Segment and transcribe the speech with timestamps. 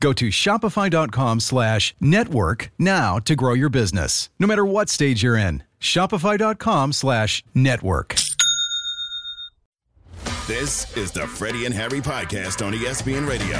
[0.00, 5.36] Go to shopify.com slash network now to grow your business, no matter what stage you're
[5.36, 5.64] in.
[5.80, 8.14] Shopify.com slash network.
[10.46, 13.58] This is the Freddie and Harry podcast on ESPN Radio.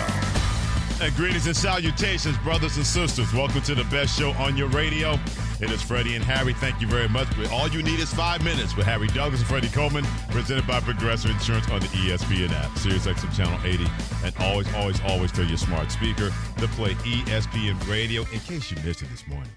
[1.04, 3.32] And greetings and salutations, brothers and sisters.
[3.32, 5.18] Welcome to the best show on your radio.
[5.60, 6.52] It is Freddie and Harry.
[6.52, 7.26] Thank you very much.
[7.50, 11.32] All you need is five minutes with Harry Douglas and Freddie Coleman, presented by Progressive
[11.32, 13.84] Insurance on the ESPN app, Sirius XM Channel 80,
[14.24, 18.22] and always, always, always tell your smart speaker to play ESPN Radio.
[18.32, 19.50] In case you missed it this morning,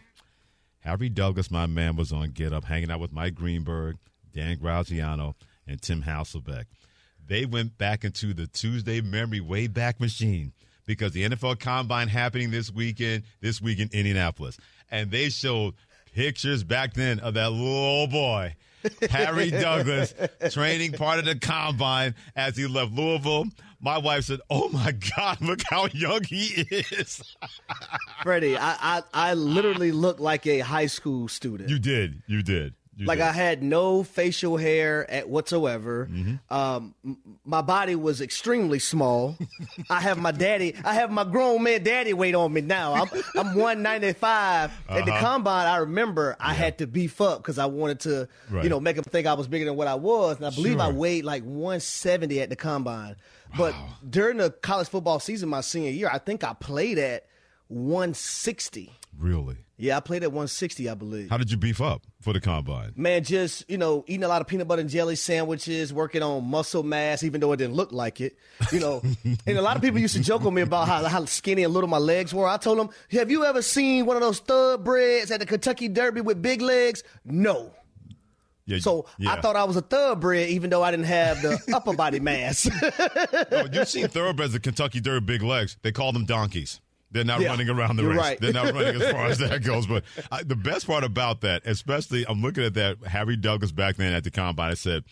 [0.80, 3.98] Harry Douglas, my man, was on Get Up, hanging out with Mike Greenberg,
[4.34, 5.36] Dan Graziano,
[5.68, 6.66] and Tim Hasselbeck.
[7.24, 10.54] They went back into the Tuesday memory way back machine
[10.88, 14.58] because the NFL Combine happening this weekend, this week in Indianapolis,
[14.90, 15.76] and they showed
[16.14, 18.56] pictures back then of that little boy.
[19.10, 20.14] Harry Douglas
[20.50, 23.46] training part of the combine as he left Louisville.
[23.80, 27.36] My wife said, "Oh my God, look how young he is."
[28.24, 31.70] Freddie, I, I I literally look like a high school student.
[31.70, 32.74] You did, you did.
[33.02, 33.26] You like did.
[33.26, 36.08] I had no facial hair at whatsoever.
[36.12, 36.54] Mm-hmm.
[36.54, 36.94] Um,
[37.44, 39.38] my body was extremely small.
[39.90, 40.76] I have my daddy.
[40.86, 42.94] I have my grown man daddy weight on me now.
[42.94, 45.20] I'm I'm 195 at the Uh-huh.
[45.20, 45.68] combine.
[45.68, 48.64] I remember I had to beef up because I wanted to, Right.
[48.64, 50.38] you know, make him think I was bigger than what I was.
[50.38, 53.16] And I believe I weighed like 170 at the combine.
[53.58, 53.74] But
[54.10, 57.26] during the college football season, my senior year, I think I played at
[57.68, 58.92] 160.
[59.18, 59.58] really.
[59.82, 61.32] Yeah, I played at 160, I believe.
[61.32, 62.94] How did you beef up for the combine?
[62.96, 66.46] Man, just you know, eating a lot of peanut butter and jelly sandwiches, working on
[66.46, 68.38] muscle mass, even though it didn't look like it.
[68.72, 69.02] You know,
[69.48, 71.74] and a lot of people used to joke on me about how, how skinny and
[71.74, 72.48] little my legs were.
[72.48, 76.22] I told them, "Have you ever seen one of those thoroughbreds at the Kentucky Derby
[76.22, 77.74] with big legs?" No.
[78.68, 79.34] Yeah, So yeah.
[79.34, 82.68] I thought I was a thoroughbred, even though I didn't have the upper body mass.
[82.68, 82.90] No,
[83.52, 85.78] oh, you've seen thoroughbreds at Kentucky Derby big legs.
[85.82, 86.80] They call them donkeys.
[87.12, 88.18] They're not Yeah, running around the race.
[88.18, 88.40] right.
[88.40, 89.86] They're not running as far as that goes.
[89.88, 93.98] But I, the best part about that, especially, I'm looking at that Harry Douglas back
[93.98, 94.72] then at the combine.
[94.72, 95.04] I said,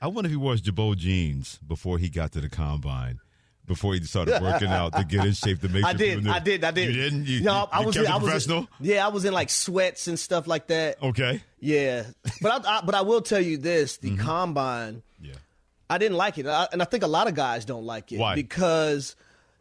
[0.00, 3.18] I wonder if he wore his Jabot jeans before he got to the combine.
[3.64, 6.38] Before he started working out to get in shape to make I sure did, I
[6.40, 6.88] did, I did.
[6.94, 7.26] You didn't?
[7.26, 8.58] You, no, I you was, in, I was, professional?
[8.58, 11.00] in, yeah, I was in like sweats and stuff like that.
[11.00, 11.40] Okay.
[11.60, 12.04] Yeah,
[12.42, 14.20] but I, I but I will tell you this: the Mm-hmm.
[14.26, 15.02] combine.
[15.20, 15.34] Yeah.
[15.88, 18.18] I didn't like it, I, and I think a lot of guys don't like it
[18.18, 18.34] Why?
[18.34, 19.14] because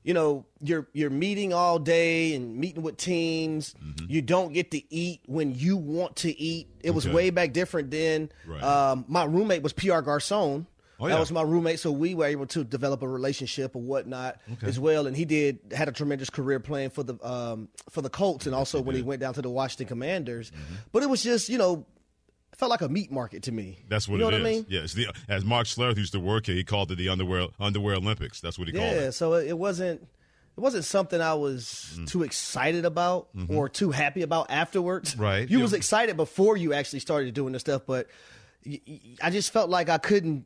[0.03, 3.75] you know you're you're meeting all day and meeting with teams.
[4.07, 6.67] You don't get to eat when you want to eat.
[6.81, 7.15] It was Mm-hmm.
[7.15, 7.15] Okay.
[7.25, 8.29] way back different then.
[8.47, 8.61] Right.
[8.63, 10.65] Um, my roommate was Pierre Garcon.
[10.99, 11.13] Oh, yeah.
[11.15, 14.67] That was my roommate, so we were able to develop a relationship or whatnot Okay.
[14.67, 15.07] as well.
[15.07, 18.53] And he did had a tremendous career playing for the um, for the Colts, and
[18.53, 20.51] also when he went down to the Washington Commanders.
[20.51, 20.75] Mm-hmm.
[20.91, 21.85] But it was just you know,
[22.61, 23.79] felt like a meat market to me.
[23.89, 24.47] That's what you know it what is.
[24.47, 24.65] I mean?
[24.69, 27.47] Yeah, it's the, as Mark Schlereth used to work here, he called it the underwear
[27.59, 28.39] underwear Olympics.
[28.39, 29.11] That's what he called Yeah, it.
[29.13, 30.01] so it wasn't
[30.57, 32.07] it wasn't something I was Mm.
[32.07, 35.13] too excited about or too happy about afterwards.
[35.13, 35.21] Mm-hmm.
[35.21, 35.49] Right.
[35.49, 35.63] You Yeah.
[35.63, 38.07] was excited before you actually started doing the stuff, but
[38.65, 40.45] y- y- I just felt like I couldn't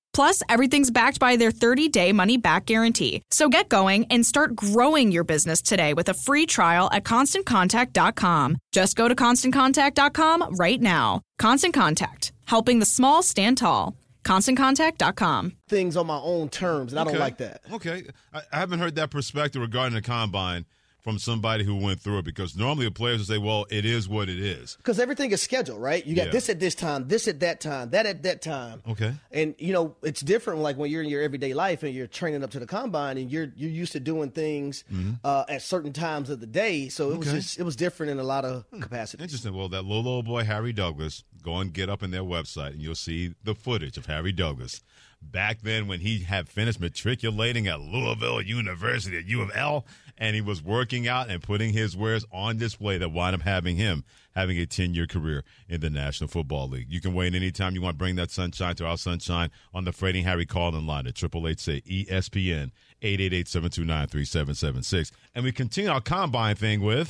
[0.13, 3.21] Plus, everything's backed by their 30 day money back guarantee.
[3.31, 8.57] So get going and start growing your business today with a free trial at constantcontact.com.
[8.71, 11.21] Just go to constantcontact.com right now.
[11.39, 13.95] Constant Contact, helping the small stand tall.
[14.23, 15.53] ConstantContact.com.
[15.67, 17.11] Things on my own terms, and I Okay.
[17.13, 17.61] don't like that.
[17.71, 18.03] Okay.
[18.33, 20.65] I, I haven't heard that perspective regarding the combine
[21.01, 24.07] from somebody who went through it because normally the players will say, well, it is
[24.07, 24.75] what it is.
[24.77, 26.05] Because everything is scheduled, right?
[26.05, 26.31] You got Yeah.
[26.31, 28.81] this at this time, this at that time, that at that time.
[28.87, 29.13] Okay.
[29.31, 32.43] And you know, it's different like when you're in your everyday life and you're training
[32.43, 34.83] up to the combine and you're you're used to doing things
[35.23, 36.87] uh, at certain times of the day.
[36.89, 37.35] So it was Mm-hmm.
[37.37, 39.23] Just it was different in a lot of capacity.
[39.23, 39.53] Interesting.
[39.55, 42.81] Well, that little old boy, Harry Douglas, go and get up in their website and
[42.81, 44.81] you'll see the footage of Harry Douglas.
[45.21, 49.85] Back then, when he had finished matriculating at Louisville University at U of L,
[50.21, 53.75] and he was working out and putting his wares on display that wound up having
[53.75, 54.03] him
[54.35, 56.85] having a 10 year career in the National Football League.
[56.89, 59.83] You can weigh in anytime you want to bring that sunshine to our sunshine on
[59.83, 62.69] the Freddie and Harry calling line at 888 say ESPN
[63.01, 65.11] 888 729 3776.
[65.33, 67.09] And we continue our combine thing with.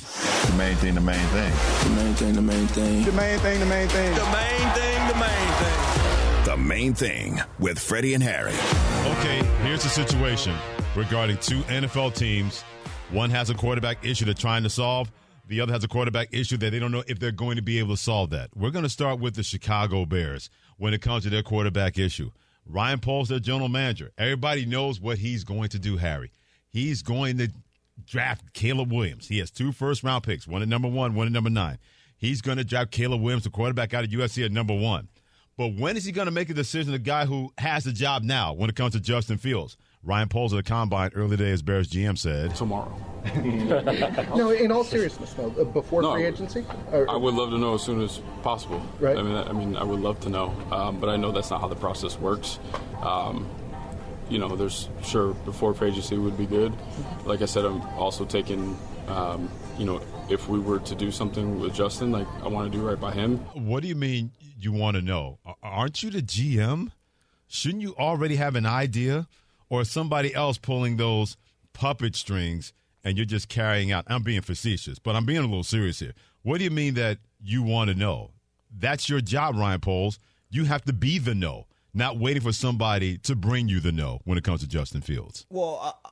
[0.50, 1.54] The main thing, the main thing.
[1.84, 3.04] The main thing, the main thing.
[3.04, 4.16] The main thing, the main thing.
[4.16, 6.46] The main thing, the main thing.
[6.46, 8.54] The main thing with Freddie and Harry.
[9.18, 10.56] Okay, here's the situation
[10.96, 12.64] regarding two NFL teams.
[13.12, 15.12] One has a quarterback issue they're trying to solve.
[15.50, 17.78] The other has a quarterback issue that they don't know if they're going to be
[17.80, 18.52] able to solve that.
[18.56, 22.32] We're going to start with the Chicago Bears when it comes to their quarterback issue.
[22.66, 24.12] Ryan Poles, their general manager.
[24.18, 26.32] Everybody knows what he's going to do, Harry.
[26.70, 27.50] He's going to
[28.06, 29.28] draft Caleb Williams.
[29.28, 31.80] He has two first round picks, one at number one, one at number nine.
[32.16, 35.10] He's going to draft Caleb Williams, the quarterback out of USC at number one.
[35.58, 36.94] But when is he going to make a decision?
[36.94, 39.76] The guy who has the job now when it comes to Justin Fields.
[40.04, 42.56] Ryan Poles at the combine early today, as Bears GM said.
[42.56, 42.96] tomorrow.
[44.36, 47.58] No, in all seriousness, though, uh, before No, free agency, or, I would love to
[47.60, 48.82] know as soon as possible.
[49.00, 49.16] Right.
[49.16, 51.52] I mean, I, I mean, I would love to know, um, but I know that's
[51.52, 52.58] not how the process works.
[53.02, 53.48] Um,
[54.28, 56.74] you know, there's sure before free agency would be good.
[57.26, 58.78] Like I said, I'm also taking.
[59.08, 62.76] Um, you know, if we were to do something with Justin, like I want to
[62.78, 63.38] do right by him.
[63.54, 65.40] What do you mean you want to know?
[65.62, 66.92] Aren't you the GM?
[67.48, 69.28] Shouldn't you already have an idea?
[69.72, 71.38] Or somebody else pulling those
[71.72, 72.74] puppet strings
[73.06, 74.04] and you're just carrying out?
[74.08, 76.12] I'm being facetious, but I'm being a little serious here.
[76.44, 78.32] What do you mean that you want to know?
[78.78, 80.20] That's your job, Ryan Poles.
[80.50, 84.20] You have to be the no, not waiting for somebody to bring you the no
[84.26, 85.46] when it comes to Justin Fields.
[85.50, 86.10] Well, I,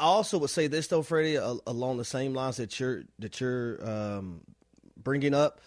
[0.00, 3.78] I also would say this though, Freddie, along the same lines that you're that you're
[3.88, 4.40] um,
[4.96, 5.60] bringing up.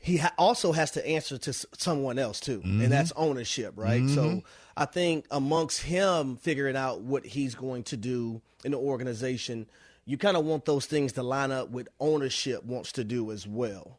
[0.00, 4.08] He ha- also has to answer to s- someone else too, and that's ownership, right?
[4.08, 4.42] So
[4.76, 9.66] I think amongst him figuring out what he's going to do in the organization,
[10.04, 13.46] you kind of want those things to line up with ownership wants to do as
[13.46, 13.98] well.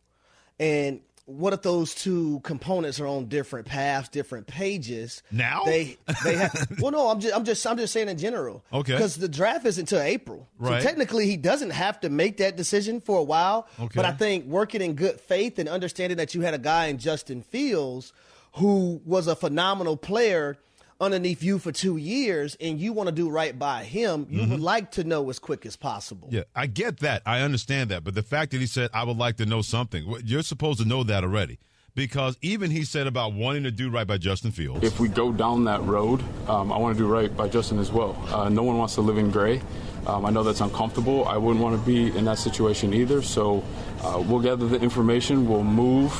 [0.59, 5.23] And what if those two components are on different paths, different pages?
[5.31, 5.63] Now?
[5.65, 6.67] they they have.
[6.79, 8.63] well, no, I'm just I'm just I'm just saying in general.
[8.71, 8.93] Okay.
[8.93, 10.81] Because the draft isn't until April, Right.
[10.81, 13.67] so technically he doesn't have to make that decision for a while.
[13.79, 13.91] Okay.
[13.95, 16.97] But I think working in good faith and understanding that you had a guy in
[16.97, 18.13] Justin Fields
[18.53, 20.57] who was a phenomenal player
[20.99, 24.59] underneath you for two years, and you want to do right by him, you would
[24.59, 26.27] like to know as quick as possible.
[26.31, 27.21] Yeah, I get that.
[27.25, 28.03] I understand that.
[28.03, 30.87] But the fact that he said, I would like to know something, you're supposed to
[30.87, 31.59] know that already.
[31.93, 34.83] Because even he said about wanting to do right by Justin Fields.
[34.83, 37.91] If we go down that road, um, I want to do right by Justin as
[37.91, 38.15] well.
[38.31, 39.61] Uh, no one wants to live in gray.
[40.05, 41.25] Um, I know that's uncomfortable.
[41.25, 43.23] I wouldn't want to be in that situation either.
[43.23, 43.63] So
[44.03, 45.49] uh, we'll gather the information.
[45.49, 46.11] We'll move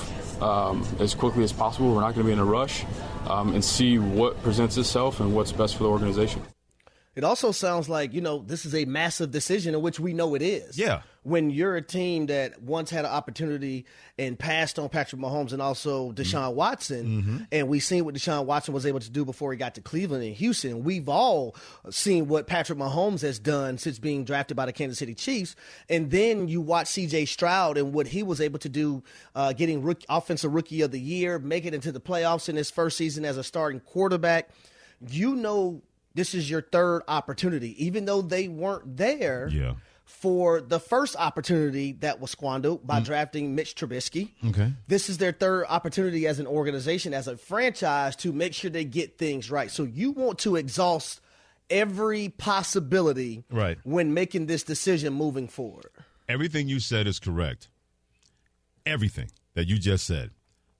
[0.41, 1.94] um, as quickly as possible.
[1.94, 2.86] We're not going to be in a rush
[3.27, 6.41] um, and see what presents itself and what's best for the organization.
[7.15, 10.36] It also sounds like, you know, this is a massive decision in which we know
[10.36, 10.77] it is.
[10.77, 11.01] Yeah.
[11.27, 13.86] When you're a team that once had an opportunity
[14.17, 18.74] and passed on Patrick Mahomes and also Deshaun Watson, and we've seen what Deshaun Watson
[18.74, 20.86] was able to do before he got to Cleveland and Houston.
[20.86, 21.53] We've all
[21.89, 25.55] seen what Patrick Mahomes has done since being drafted by the Kansas City Chiefs.
[25.89, 29.03] And then you watch CJ Stroud and what he was able to do,
[29.36, 32.72] uh, getting rookie, offensive rookie of the year, make it into the playoffs in his
[32.72, 34.50] first season as a starting quarterback.
[35.10, 35.81] You know
[36.15, 39.74] this is your third opportunity, even though they weren't there Yeah.
[40.07, 43.05] For the first opportunity that was squandered by mm.
[43.05, 44.29] drafting Mitch Trubisky.
[44.47, 44.71] Okay.
[44.87, 48.85] This is their third opportunity as an organization, as a franchise, to make sure they
[48.85, 49.69] get things right.
[49.69, 51.19] So you want to exhaust
[51.69, 53.77] every possibility right.
[53.83, 55.89] when making this decision moving forward.
[56.29, 57.67] Everything you said is correct.
[58.85, 60.31] Everything that you just said.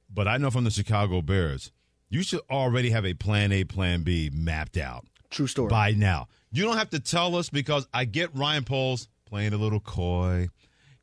[0.10, 1.74] But I know from the Chicago Bears,
[2.10, 5.06] you should already have a plan A, plan B mapped out.
[5.30, 5.70] True story.
[5.70, 6.30] By now.
[6.50, 10.48] You don't have to tell us because I get Ryan Poles playing a little coy.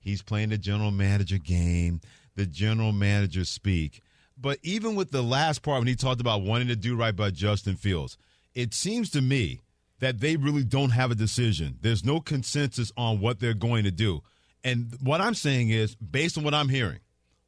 [0.00, 2.00] He's playing the general manager game,
[2.34, 4.02] the general manager speak.
[4.36, 7.30] But even with the last part when he talked about wanting to do right by
[7.30, 8.18] Justin Fields,
[8.54, 9.60] it seems to me
[10.00, 11.78] that they really don't have a decision.
[11.80, 14.22] There's no consensus on what they're going to do.
[14.62, 17.00] And what I'm saying is, based on what I'm hearing,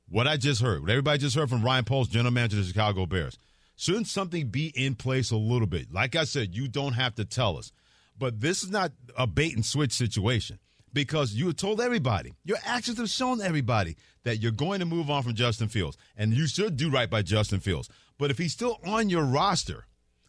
[0.08, 2.68] what I just heard, what everybody just heard from Ryan Poles, general manager of the
[2.68, 3.38] Chicago Bears,
[3.76, 5.92] shouldn't something be in place a little bit?
[5.92, 7.72] Like I said, you don't have to tell us.
[8.18, 10.58] But this is not a bait and switch situation
[10.96, 15.10] because you have told everybody, your actions have shown everybody that you're going to move
[15.10, 15.98] on from Justin Fields.
[16.16, 17.90] And you should do right by Justin Fields.
[18.16, 19.84] But if he's still on your roster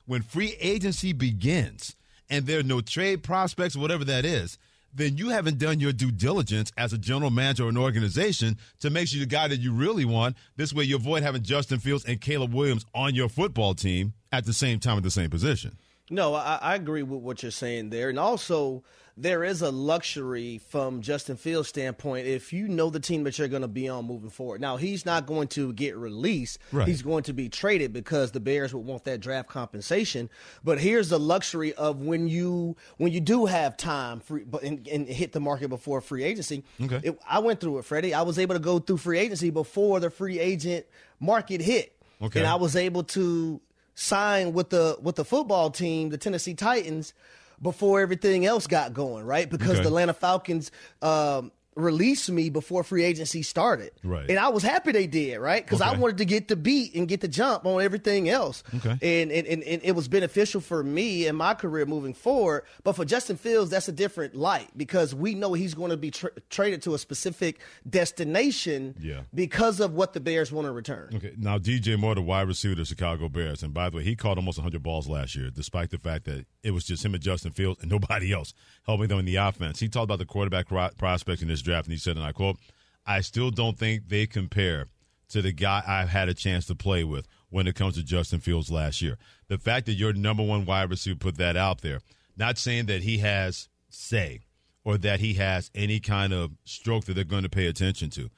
[0.08, 1.96] when free agency begins
[2.30, 4.58] and there are no trade prospects, whatever that is,
[4.94, 8.90] then you haven't done your due diligence as a general manager or an organization to
[8.90, 10.36] make sure the guy that you really want.
[10.58, 14.44] This way, you avoid having Justin Fields and Caleb Williams on your football team at
[14.44, 15.78] the same time at the same position.
[16.10, 18.10] No, I, I, agree with what you're saying there.
[18.10, 18.84] And also,
[19.18, 23.50] there is a luxury from Justin Fields' standpoint if you know the team that you're
[23.50, 24.62] going to be on moving forward.
[24.62, 26.60] Now, he's not going to get released.
[26.72, 26.88] Right.
[26.88, 30.30] He's going to be traded because the Bears would want that draft compensation.
[30.64, 35.08] But here's the luxury of when you when you do have time free, and, and
[35.08, 36.64] hit the market before free agency.
[36.82, 37.02] Okay.
[37.04, 38.14] It, I went through it, Freddie.
[38.14, 40.86] I was able to go through free agency before the free agent
[41.20, 41.94] market hit.
[42.22, 42.40] Okay.
[42.40, 43.62] And I was able to
[43.98, 47.14] signed with the with the football team, the Tennessee Titans,
[47.62, 49.50] before everything else got going, right?
[49.50, 49.82] Because okay.
[49.82, 53.92] the Atlanta Falcons um, released me before free agency started.
[54.04, 54.30] Right.
[54.30, 55.64] And I was happy they did, right?
[55.64, 55.92] Because okay.
[55.92, 58.64] I wanted to get the beat and get the jump on everything else.
[58.76, 58.98] Okay.
[59.02, 62.64] And, and, and, and, it was beneficial for me and my career moving forward.
[62.84, 66.12] But for Justin Fields, that's a different light because we know he's going to be
[66.12, 69.22] tra- traded to a specific destination yeah.
[69.34, 71.12] because of what the Bears want to return.
[71.16, 71.34] Okay.
[71.38, 74.16] Now, DJ Moore, the wide receiver of the Chicago Bears, and by the way, he
[74.16, 77.24] caught almost 100 balls last year, despite the fact that it was just him and
[77.24, 78.54] Justin Fields and nobody else
[78.86, 79.80] helping them in the offense.
[79.80, 80.68] He talked about the quarterback
[80.98, 82.58] prospects in this draft, and he said, and I quote,
[83.06, 84.88] I still don't think they compare
[85.30, 88.40] to the guy I've had a chance to play with when it comes to Justin
[88.40, 89.18] Fields last year.
[89.48, 92.02] The fact that your number one wide receiver put that out there,
[92.36, 94.42] not saying that he has say
[94.84, 98.30] or that he has any kind of stroke that they're going to pay attention to.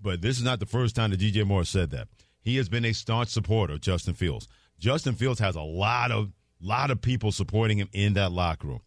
[0.00, 2.08] But this is not the first time that DJ Moore said that.
[2.42, 4.48] He has been a staunch supporter of Justin Fields.
[4.78, 8.80] Justin Fields has a lot of lot of people supporting him in that locker room.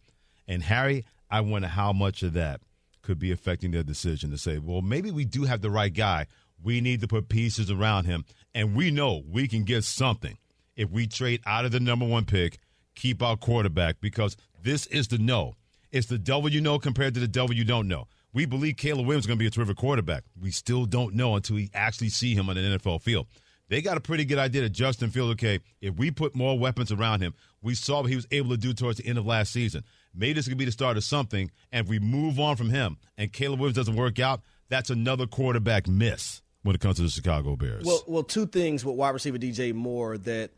[0.46, 2.60] And Harry, I wonder how much of that
[3.08, 6.26] could be affecting their decision to say, well, maybe we do have the right guy.
[6.62, 8.26] We need to put pieces around him.
[8.54, 10.36] And we know we can get something
[10.76, 12.58] if we trade out of the number one pick,
[12.94, 15.54] keep our quarterback, because this is the no.
[15.90, 18.08] It's the devil you know compared to the devil you don't know.
[18.34, 20.24] We believe Caleb Williams is going to be a terrific quarterback.
[20.38, 23.26] We still don't know until we actually see him on an NFL field.
[23.70, 26.92] They got a pretty good idea that Justin Fields, okay, if we put more weapons
[26.92, 29.50] around him, we saw what he was able to do towards the end of last
[29.50, 29.82] season.
[30.18, 31.50] Maybe this could be the start of something.
[31.72, 35.26] And if we move on from him and Caleb Williams doesn't work out, that's another
[35.26, 37.84] quarterback miss when it comes to the Chicago Bears.
[37.84, 40.50] Well, well, two things with wide receiver DJ Moore that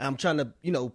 [0.00, 0.92] I'm trying to, you know,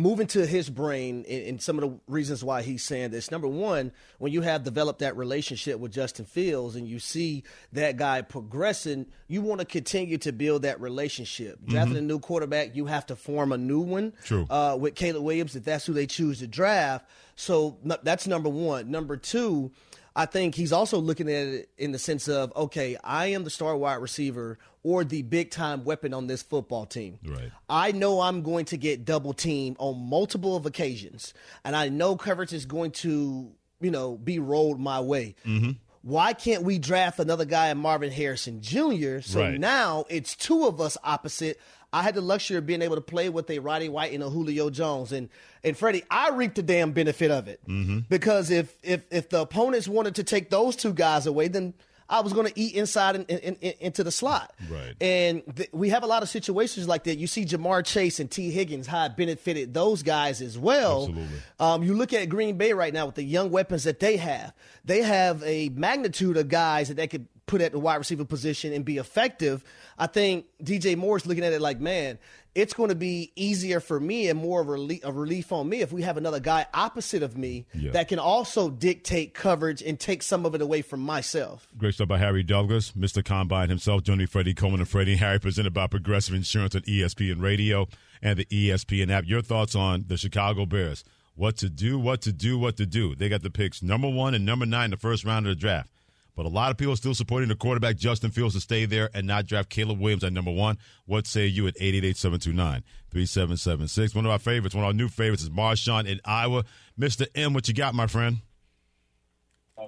[0.00, 3.30] move into his brain and, some of the reasons why he's saying this.
[3.30, 7.96] Number one, when you have developed that relationship with Justin Fields and you see that
[7.96, 11.60] guy progressing, you want to continue to build that relationship.
[11.60, 11.70] Mm-hmm.
[11.72, 14.14] Drafting a new quarterback, you have to form a new one.
[14.24, 14.46] True.
[14.48, 17.06] Uh, with Caleb Williams, if that's who they choose to draft.
[17.36, 18.90] So that's number one.
[18.90, 19.70] Number two,
[20.14, 23.50] I think he's also looking at it in the sense of, okay, I am the
[23.50, 27.18] star wide receiver or the big time weapon on this football team.
[27.24, 27.52] Right.
[27.68, 32.16] I know I'm going to get double team on multiple of occasions, and I know
[32.16, 35.36] coverage is going to, you know, be rolled my way.
[35.46, 35.72] Mm-hmm.
[36.02, 39.20] Why can't we draft another guy, Marvin Harrison Jr.?
[39.20, 39.60] So right.
[39.60, 41.60] now it's two of us opposite.
[41.92, 44.30] I had the luxury of being able to play with a Roddy White and a
[44.30, 45.28] Julio Jones, and
[45.64, 48.00] and Freddie, I reaped the damn benefit of it mm-hmm.
[48.08, 51.74] because if if if the opponents wanted to take those two guys away, then
[52.10, 54.52] I was going to eat inside and, and, and, into the slot.
[54.68, 54.94] Right.
[55.00, 57.18] And th- we have a lot of situations like that.
[57.18, 61.04] You see Ja'Marr Chase and Tee Higgins, how it benefited those guys as well.
[61.08, 61.38] Absolutely.
[61.60, 64.52] Um, you look at Green Bay right now with the young weapons that they have.
[64.84, 68.72] They have a magnitude of guys that they could put at the wide receiver position
[68.72, 69.64] and be effective.
[69.98, 72.18] I think DJ Moore's looking at it like, man,
[72.54, 75.68] it's going to be easier for me and more of a relief, a relief on
[75.68, 77.90] me if we have another guy opposite of me Yeah.
[77.90, 81.66] that can also dictate coverage and take some of it away from myself.
[81.76, 83.24] Great stuff by Harry Douglas, Mr.
[83.24, 87.88] Combine himself, joining Freddie Coleman and Freddie Harry, presented by Progressive Insurance on ESPN Radio
[88.22, 89.24] and the ESPN app.
[89.26, 91.02] Your thoughts on the Chicago Bears?
[91.34, 93.14] What to do, what to do, what to do.
[93.16, 95.60] They got the picks number one and number nine in the first round of the
[95.60, 95.90] draft.
[96.36, 99.10] But a lot of people are still supporting the quarterback Justin Fields to stay there
[99.14, 100.78] and not draft Caleb Williams at number one.
[101.06, 104.14] What say you at 888-729-3776?
[104.14, 106.64] One of our favorites, one of our new favorites is Marshawn in Iowa.
[106.98, 107.26] Mr.
[107.34, 108.38] M, what you got, my friend?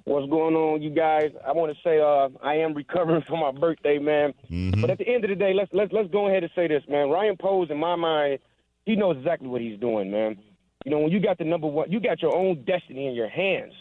[0.04, 1.32] What's going on, you guys?
[1.46, 4.32] I want to say uh, I am recovering from my birthday, man.
[4.80, 6.82] But at the end of the day, let's let's let's go ahead and say this,
[6.88, 7.10] man.
[7.10, 8.38] Ryan Poles, in my mind,
[8.86, 10.38] he knows exactly what he's doing, man.
[10.84, 13.28] You know, when you got the number one, you got your own destiny in your
[13.28, 13.72] hands.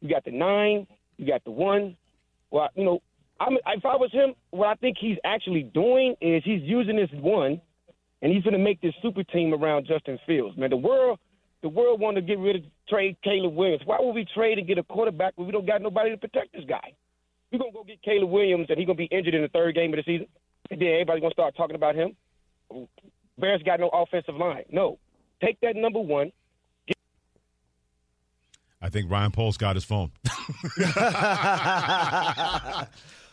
[0.00, 0.86] You got the nine,
[1.16, 1.96] you got the one.
[2.50, 3.00] Well, you know,
[3.40, 7.10] I'm, if I was him, what I think he's actually doing is he's using this
[7.12, 7.60] one,
[8.22, 10.56] and he's going to make this super team around Justin Fields.
[10.58, 11.18] Man, the world,
[11.62, 13.82] the world want to get rid of trade Caleb Williams.
[13.84, 16.52] Why would we trade and get a quarterback when we don't got nobody to protect
[16.52, 16.92] this guy?
[17.50, 19.92] We're gonna go get Caleb Williams, and he's gonna be injured in the third game
[19.92, 20.26] of the season,
[20.70, 22.16] and then everybody's gonna start talking about him.
[23.38, 24.64] Bears got no offensive line.
[24.70, 24.98] No,
[25.42, 26.30] take that number one.
[28.82, 30.10] I think Ryan Poles got his phone.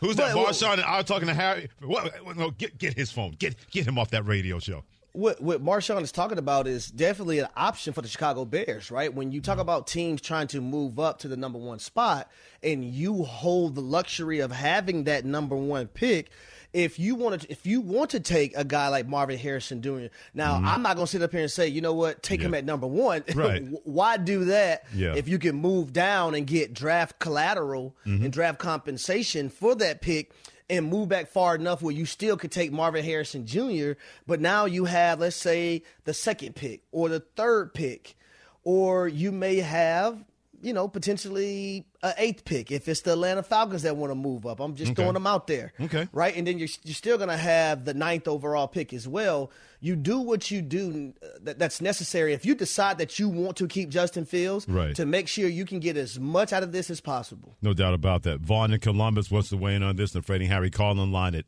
[0.00, 0.34] Who's that?
[0.34, 1.68] But- Marshawn and I was talking to Harry.
[1.80, 3.34] What, what- no, get get his phone.
[3.38, 4.84] Get get him off that radio show.
[5.12, 9.12] what what Marshawn is talking about is definitely an option for the Chicago Bears, right?
[9.12, 9.62] When you talk mm-hmm.
[9.62, 12.30] about teams trying to move up to the number one spot
[12.62, 16.30] and you hold the luxury of having that number one pick,
[16.72, 20.06] if you want to if you want to take a guy like Marvin Harrison Jr.
[20.34, 20.68] Now, mm-hmm.
[20.68, 22.64] I'm not going to sit up here and say, you know what, take him at
[22.64, 23.24] number one.
[23.38, 23.62] Right.
[23.84, 25.14] Why do that Yeah.
[25.14, 28.24] if you can move down and get draft collateral mm-hmm.
[28.24, 30.32] and draft compensation for that pick?
[30.70, 33.92] and move back far enough where you still could take Marvin Harrison Jr.,
[34.26, 38.16] but now you have, let's say, the second pick or the third pick,
[38.64, 40.22] or you may have,
[40.60, 44.46] you know, potentially an eighth pick if it's the Atlanta Falcons that want to move
[44.46, 44.60] up.
[44.60, 45.02] I'm just Okay.
[45.02, 45.72] throwing them out there.
[45.80, 46.08] Okay.
[46.12, 46.36] Right?
[46.36, 49.50] And then you're, you're still going to have the ninth overall pick as well.
[49.80, 52.32] You do what you do uh, that, that's necessary.
[52.32, 54.94] If you decide that you want to keep Justin Fields, Right.
[54.96, 57.56] to make sure you can get as much out of this as possible.
[57.62, 58.40] No doubt about that.
[58.40, 60.10] Vaughn in Columbus wants to weigh in on this.
[60.12, 61.46] The Freddie and Harry call in line at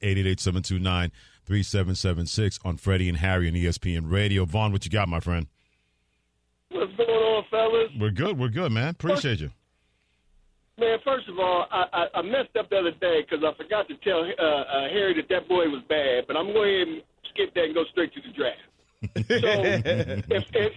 [1.49, 4.45] 888-729-3776 on Freddie and Harry and E ESPN Radio.
[4.45, 5.47] Vaughn, what you got, my friend?
[6.71, 7.91] What's going on, fellas?
[7.99, 8.39] We're good.
[8.39, 8.89] We're good, man.
[8.89, 9.51] Appreciate you.
[10.79, 13.89] Man, first of all, I, I, I messed up the other day because I forgot
[13.89, 16.25] to tell uh, uh, Harry that that boy was bad.
[16.27, 17.03] But I'm going to ahead and
[17.35, 18.65] skip that and go straight to the draft.
[19.29, 19.49] so,
[20.35, 20.73] if, if,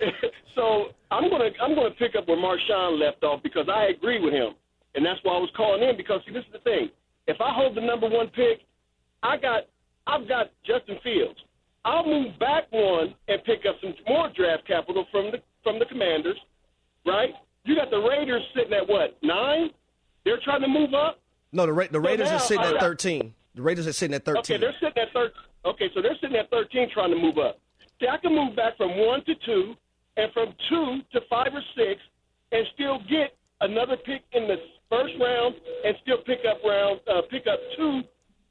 [0.54, 4.20] so I'm going to I'm to pick up where Marshawn left off because I agree
[4.20, 4.54] with him,
[4.94, 6.88] and that's why I was calling in because see, this is the thing.
[7.26, 8.60] If I hold the number one pick,
[9.22, 9.68] I got
[10.06, 11.38] I've got Justin Fields.
[11.86, 15.84] I'll move back one and pick up some more draft capital from the from the
[15.86, 16.36] Commanders,
[17.06, 17.30] right?
[17.64, 19.70] You got the Raiders sitting at what nine?
[20.24, 21.20] They're trying to move up.
[21.52, 23.32] No, the, Ra- the Raiders now are sitting at 13.
[23.54, 24.38] The Raiders are sitting at 13.
[24.40, 25.32] Okay, they're sitting at thir-
[25.64, 27.58] Okay, so they're sitting at thirteen, trying to move up.
[28.00, 29.74] See, I can move back from one to two,
[30.16, 32.00] and from two to five or six,
[32.52, 34.56] and still get another pick in the
[34.90, 38.02] first round, and still pick up round, uh, pick up two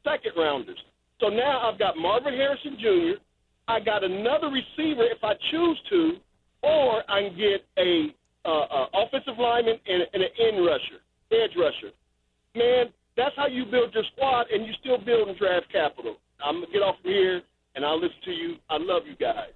[0.03, 0.79] second rounders.
[1.21, 3.19] So now I've got Marvin Harrison Jr.
[3.67, 6.13] I got another receiver if I choose to,
[6.61, 11.01] or I can get a uh, uh, offensive lineman and, and an end rusher,
[11.31, 11.93] edge rusher.
[12.55, 16.17] Man, that's how you build your squad, and you still building draft capital.
[16.43, 17.41] I'm gonna get off from here,
[17.75, 18.55] and I'll listen to you.
[18.69, 19.53] I love you guys.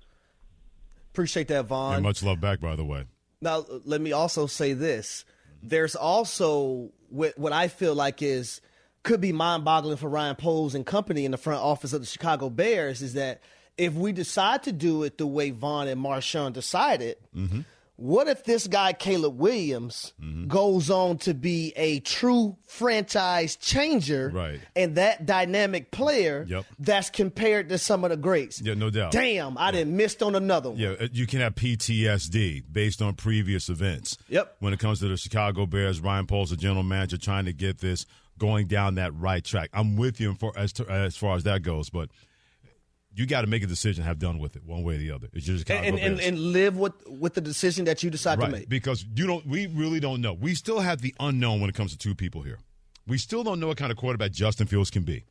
[1.14, 1.96] Appreciate that, Vaughn.
[1.96, 3.06] And much love back, by the way.
[3.42, 5.26] Now, let me also say this.
[5.62, 8.62] There's also what, what I feel like is
[9.04, 12.08] could be mind boggling for Ryan Poles and company in the front office of the
[12.08, 13.42] Chicago Bears is that
[13.80, 17.62] if we decide to do it the way Vaughn and Marshawn decided, Mm-hmm.
[17.96, 20.14] what if this guy, Caleb Williams,
[20.48, 24.60] goes on to be a true franchise changer Right.
[24.76, 26.66] and that dynamic player Yep.
[26.80, 28.62] that's compared to some of the greats?
[28.62, 29.12] Yeah, no doubt.
[29.12, 30.80] Damn, I didn't missed on another one.
[30.80, 34.18] Yeah, you can have PTSD based on previous events.
[34.30, 34.56] Yep.
[34.60, 37.80] When it comes to the Chicago Bears, Ryan Poles the general manager, trying to get
[37.80, 38.06] this
[38.38, 39.70] going down that right track.
[39.74, 42.10] I'm with you for as to, as far as that goes, but
[43.20, 45.28] you got to make a decision, have done with it, one way or the other.
[45.34, 46.28] It's your Chicago and, and, Bears.
[46.30, 48.70] and live with with the decision that you decide right, to make.
[48.70, 49.46] because you don't.
[49.46, 50.34] We really don't know.
[50.34, 52.60] We still have the unknown when it comes to two people here.
[53.06, 55.26] We still don't know what kind of quarterback Justin Fields can be,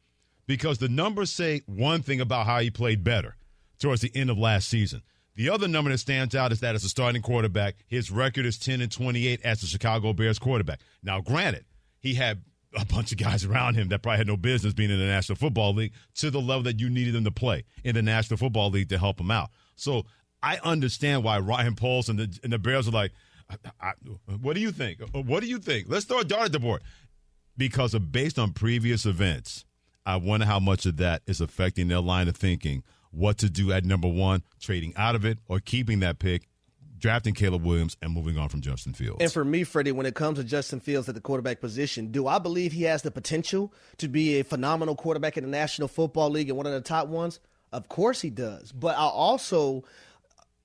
[0.46, 3.36] because the numbers say one thing about how he played better
[3.78, 5.02] towards the end of last season.
[5.36, 8.58] The other number that stands out is that as a starting quarterback, his record is
[8.58, 10.80] ten and twenty-eight as the Chicago Bears quarterback.
[11.02, 11.64] Now, granted,
[12.00, 12.42] he had
[12.76, 15.36] a bunch of guys around him that probably had no business being in the National
[15.36, 18.70] Football League to the level that you needed them to play in the National Football
[18.70, 19.50] League to help him out.
[19.76, 20.04] So
[20.42, 23.12] I understand why Ryan Poles and the, and the Bears are like,
[23.50, 23.92] I, I,
[24.40, 25.00] what do you think?
[25.12, 25.86] What do you think?
[25.88, 26.82] Let's throw a dart at the board.
[27.56, 29.64] Because of based on previous events,
[30.04, 32.84] I wonder how much of that is affecting their line of thinking.
[33.10, 36.46] What to do at number one, trading out of it or keeping that pick
[36.98, 39.18] drafting Caleb Williams and moving on from Justin Fields.
[39.20, 42.26] And for me, Freddie, when it comes to Justin Fields at the quarterback position, do
[42.26, 46.30] I believe he has the potential to be a phenomenal quarterback in the National Football
[46.30, 47.40] League and one of the top ones?
[47.72, 48.72] Of course he does.
[48.72, 49.84] But I also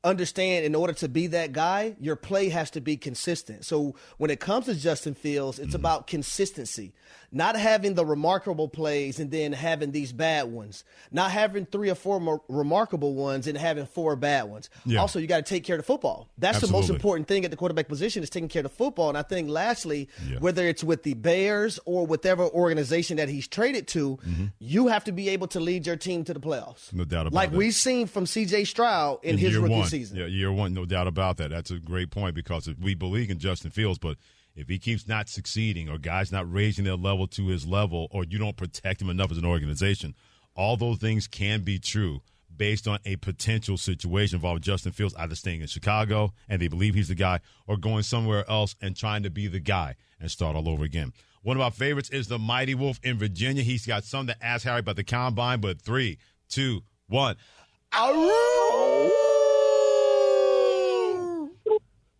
[0.03, 3.65] understand in order to be that guy, your play has to be consistent.
[3.65, 5.75] So when it comes to Justin Fields, it's mm-hmm.
[5.75, 6.93] about consistency
[7.33, 11.95] not having the remarkable plays and then having these bad ones, not having three or
[11.95, 14.69] four more remarkable ones and having four bad ones.
[14.85, 14.99] Yeah.
[14.99, 16.29] Also, you got to take care of the football.
[16.37, 16.71] That's Absolutely.
[16.71, 19.09] the most important thing at the quarterback position is taking care of the football.
[19.09, 20.37] And I think, lastly, yeah.
[20.37, 24.45] whether it's with the Bears or whatever organization that he's traded to, mm-hmm.
[24.59, 26.93] you have to be able to lead your team to the playoffs.
[26.93, 27.55] No doubt about like that.
[27.55, 28.65] Like we've seen from C.J.
[28.65, 29.87] Stroud in, in his rookie one.
[29.87, 30.17] season.
[30.17, 31.49] Yeah, year one, no doubt about that.
[31.49, 34.17] That's a great point because we believe in Justin Fields, but–
[34.55, 38.23] if he keeps not succeeding or guys not raising their level to his level or
[38.23, 40.13] you don't protect him enough as an organization,
[40.55, 42.21] all those things can be true
[42.55, 46.93] based on a potential situation involving Justin Fields either staying in Chicago and they believe
[46.93, 50.55] he's the guy or going somewhere else and trying to be the guy and start
[50.55, 51.11] all over again.
[51.41, 53.63] One of our favorites is the Mighty Wolf in Virginia.
[53.63, 57.35] He's got some to ask Harry about the combine, but three, two, one.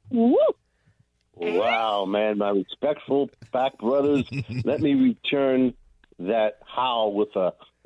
[0.10, 0.38] Woo!
[1.36, 4.30] Wow, man, my respectful back brothers.
[4.63, 5.74] Let me return
[6.19, 7.54] that howl with a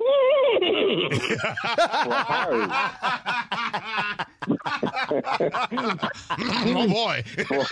[6.40, 7.22] oh boy.
[7.46, 7.64] for,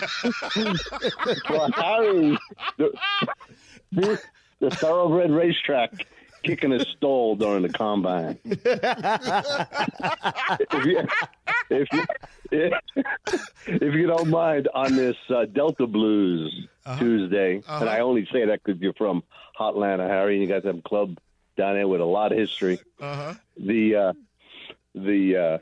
[1.47, 2.37] for Harry,
[2.77, 4.19] the,
[4.59, 6.05] the thoroughbred racetrack
[6.43, 8.39] kicking a stall during the combine.
[8.45, 8.59] if,
[10.85, 11.07] you,
[11.69, 12.05] if, you,
[13.65, 16.99] if, you, don't mind, on this uh, Delta Blues uh-huh.
[16.99, 17.79] Tuesday, uh-huh.
[17.81, 19.23] and I only say that because you're from
[19.59, 21.17] Hotlanta, Harry, and you guys have a club
[21.57, 22.79] down there with a lot of history.
[22.99, 23.33] Uh-huh.
[23.57, 24.13] The uh,
[24.93, 25.57] the uh,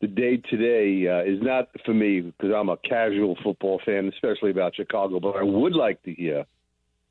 [0.00, 4.50] the day today uh, is not for me because I'm a casual football fan, especially
[4.50, 5.20] about Chicago.
[5.20, 6.46] But I would like to hear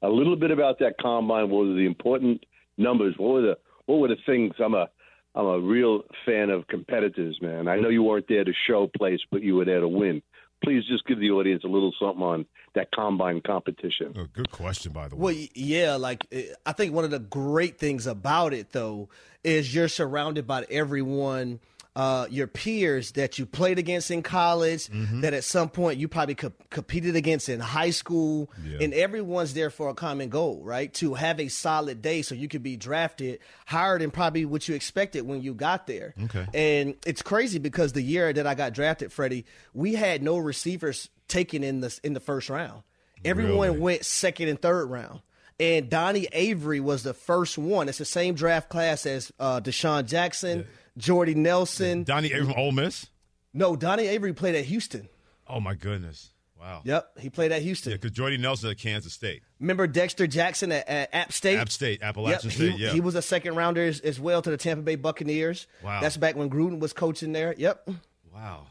[0.01, 1.49] a little bit about that combine.
[1.49, 2.45] What was the important
[2.77, 3.15] numbers?
[3.17, 4.53] What were the what were the things?
[4.63, 4.89] I'm a
[5.35, 7.67] I'm a real fan of competitors, man.
[7.67, 10.21] I know you weren't there to show place, but you were there to win.
[10.63, 14.13] Please just give the audience a little something on that combine competition.
[14.17, 15.21] Oh, good question, by the way.
[15.21, 19.09] Well, yeah, like eh, I think one of the great things about it, though,
[19.43, 21.59] is you're surrounded by everyone–
[21.95, 25.21] uh, your peers that you played against in college, mm-hmm.
[25.21, 28.79] that at some point you probably co- competed against in high school, yeah.
[28.81, 30.91] and everyone's there for a common goal, right?
[30.95, 34.73] To have a solid day so you could be drafted higher than probably what you
[34.73, 36.15] expected when you got there.
[36.23, 36.47] Okay.
[36.53, 41.09] And it's crazy because the year that I got drafted, Freddie, we had no receivers
[41.27, 42.81] taken in the in the first round.
[43.23, 43.79] Everyone really?
[43.79, 45.21] went second and third round
[45.59, 47.87] and Donnie Avery was the first one.
[47.87, 50.65] It's the same draft class as uh, DeSean Jackson.
[50.97, 52.03] Jordy Nelson.
[52.03, 53.07] Donnie Avery from Ole Miss?
[53.53, 55.07] No, Donnie Avery played at Houston.
[55.47, 56.33] Oh, my goodness.
[56.63, 56.81] Wow.
[56.85, 57.91] Yep, he played at Houston.
[57.91, 59.43] Yeah, because Jordy Nelson at Kansas State.
[59.59, 61.57] Remember Dexter Jackson at, at App State?
[61.57, 62.71] App State, Appalachian yep, State.
[62.71, 65.67] He, yeah, he was a second rounder as, as, well to the Tampa Bay Buccaneers.
[65.83, 67.53] Wow, that's back when Gruden was coaching there.
[67.57, 67.89] Yep.
[68.33, 68.67] Wow,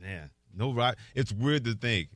[0.00, 0.94] man, no right.
[1.16, 2.10] It's weird to think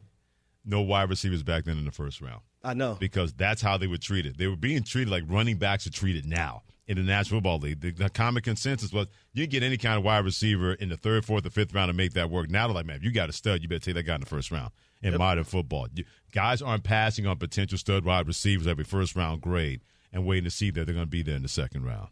[0.64, 2.42] no wide receivers back then in the first round.
[2.62, 4.38] I know because that's how they were treated.
[4.38, 7.80] They were being treated like running backs are treated now in the National Football League.
[7.80, 11.24] The, the, common consensus was you get any kind of wide receiver in the third,
[11.24, 12.50] fourth, or fifth round to make that work.
[12.50, 14.20] Now they're like, man, if you got a stud, you better take that guy in
[14.20, 14.70] the first round
[15.02, 15.18] in yep.
[15.18, 15.86] modern football.
[15.94, 20.44] You, guys aren't passing on potential stud wide receivers every first round grade and waiting
[20.44, 22.08] to see that they're going to be there in the second round.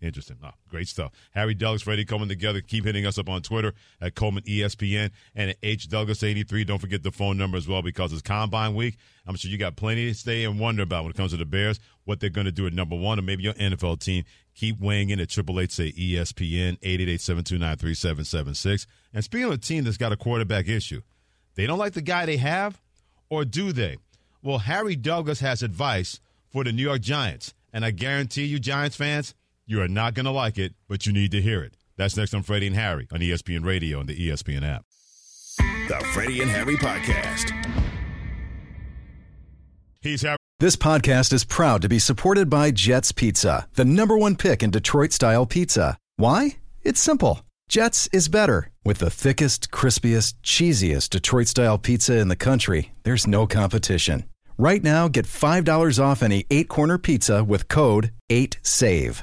[0.00, 0.38] Interesting.
[0.42, 1.12] Oh, great stuff.
[1.32, 2.62] Harry Douglas, Freddie Coleman together.
[2.62, 6.64] Keep hitting us up on Twitter at Coleman ESPN and at H Douglas 83.
[6.64, 8.96] Don't forget the phone number as well because it's Combine Week.
[9.26, 11.44] I'm sure you got plenty to stay and wonder about when it comes to the
[11.44, 14.24] Bears, what they're going to do at number one, or maybe your NFL team.
[14.54, 18.86] Keep weighing in at Triple Eight say ESPN 888-729-3776.
[19.12, 21.02] And speaking of a team that's got a quarterback issue,
[21.56, 22.80] they don't like the guy they have,
[23.28, 23.98] or do they?
[24.42, 28.96] Well, Harry Douglas has advice for the New York Giants, and I guarantee you, Giants
[28.96, 29.34] fans
[29.70, 31.76] you are not going to like it, but you need to hear it.
[31.96, 34.84] That's next on Freddie and Harry on ESPN Radio and the ESPN app.
[35.58, 37.52] The Freddie and Harry Podcast.
[40.00, 40.36] He's Harry.
[40.58, 44.70] This podcast is proud to be supported by Jets Pizza, the number one pick in
[44.72, 45.96] Detroit style pizza.
[46.16, 46.56] Why?
[46.82, 47.42] It's simple.
[47.68, 48.70] Jets is better.
[48.84, 54.24] With the thickest, crispiest, cheesiest Detroit style pizza in the country, there's no competition.
[54.58, 59.22] Right now, get $5 off any eight corner pizza with code 8SAVE.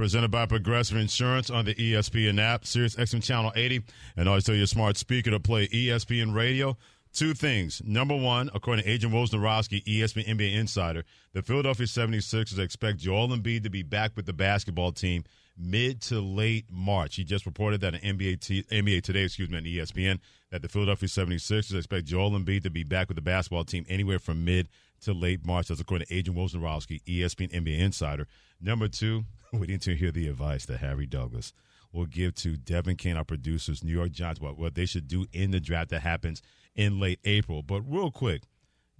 [0.00, 3.82] presented by Progressive Insurance on the ESPN app, Sirius XM Channel 80,
[4.16, 6.78] and always tell your smart speaker to play ESPN Radio.
[7.12, 7.82] Two things.
[7.84, 13.62] Number one, according to Adrian Wojnarowski, ESPN NBA insider, the Philadelphia 76ers expect Joel Embiid
[13.64, 15.22] to be back with the basketball team
[15.58, 17.16] mid to late March.
[17.16, 20.18] He just reported that an NBA, T- NBA Today, excuse me, on ESPN,
[20.50, 24.18] that the Philadelphia 76ers expect Joel Embiid to be back with the basketball team anywhere
[24.18, 24.70] from mid
[25.02, 25.68] to late March.
[25.68, 28.26] That's according to Adrian Wojnarowski, ESPN NBA insider.
[28.62, 31.52] Number two, we need to hear the advice that Harry Douglas
[31.92, 35.26] will give to Devin Kane, our producers, New York Giants, what, what they should do
[35.32, 36.40] in the draft that happens
[36.74, 37.62] in late April.
[37.62, 38.44] But real quick,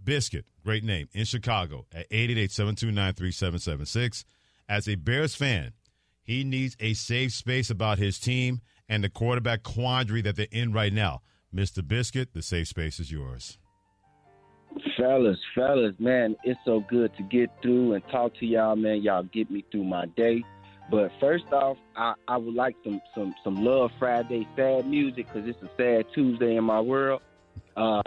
[0.02, 4.24] Biscuit, great name, in Chicago at 888-729-3776.
[4.68, 5.72] As a Bears fan,
[6.22, 10.72] he needs a safe space about his team and the quarterback quandary that they're in
[10.72, 11.22] right now.
[11.54, 11.86] Mr.
[11.86, 13.58] Biscuit, the safe space is yours.
[14.96, 19.02] Fellas, fellas, man, it's so good to get through and talk to y'all, man.
[19.02, 20.44] Y'all get me through my day.
[20.90, 25.48] But first off, I, I would like some some some Love Friday sad music because
[25.48, 27.22] it's a sad Tuesday in my world.
[27.76, 28.02] Uh,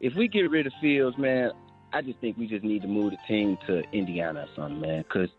[0.00, 1.52] if we get rid of Fields, man,
[1.92, 5.02] I just think we just need to move the team to Indiana or something, man.
[5.02, 5.30] Because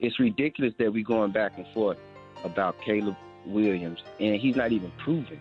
[0.00, 1.98] it's ridiculous that we're going back and forth
[2.44, 3.16] about Caleb
[3.46, 5.40] Williams, and he's not even proven.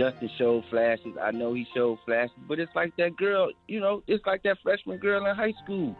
[0.00, 1.14] Justin showed flashes.
[1.20, 4.56] I know he showed flashes, but it's like that girl, you know, it's like that
[4.62, 5.94] freshman girl in high school.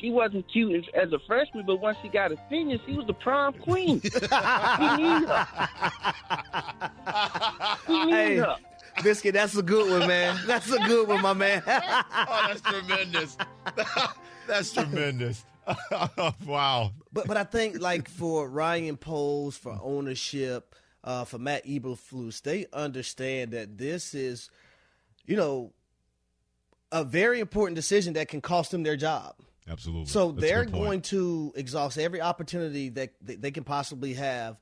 [0.00, 3.12] She wasn't cute as a freshman, but once she got a senior, she was the
[3.12, 4.00] prom queen.
[4.04, 5.46] we need her.
[7.88, 8.56] We need Hey, her.
[9.04, 10.36] Biscuit, that's a good one, man.
[10.46, 11.62] That's a good one, my man.
[11.66, 13.36] oh, that's tremendous.
[14.48, 15.44] that's tremendous.
[16.44, 16.90] wow.
[17.12, 22.66] But but I think like for Ryan Poles, for ownership, uh, for Matt Eberflus, they
[22.72, 24.50] understand that this is,
[25.26, 25.72] you know,
[26.90, 29.34] a very important decision that can cost them their job.
[29.68, 30.06] Absolutely.
[30.06, 34.58] So That's they're going to exhaust every opportunity that they can possibly have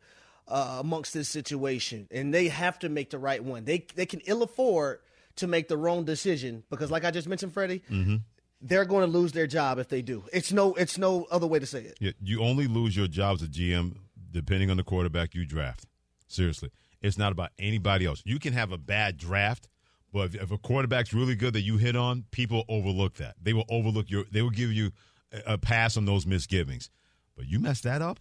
[0.48, 3.64] uh, amongst this situation, and they have to make the right one.
[3.64, 5.00] They they can ill afford
[5.36, 8.16] to make the wrong decision because, like I just mentioned, Freddie, Mm-hmm.
[8.60, 10.24] they're going to lose their job if they do.
[10.32, 11.96] It's no it's no other way to say it.
[12.00, 13.96] Yeah, you only lose your job as a GM
[14.30, 15.84] depending on the quarterback you draft.
[16.32, 16.70] Seriously,
[17.02, 18.22] it's not about anybody else.
[18.24, 19.68] You can have a bad draft,
[20.12, 23.34] but if, if a quarterback's really good that you hit on, people overlook that.
[23.40, 24.24] They will overlook your.
[24.30, 24.92] They will give you
[25.30, 26.88] a, a pass on those misgivings.
[27.36, 28.18] But you mess that up,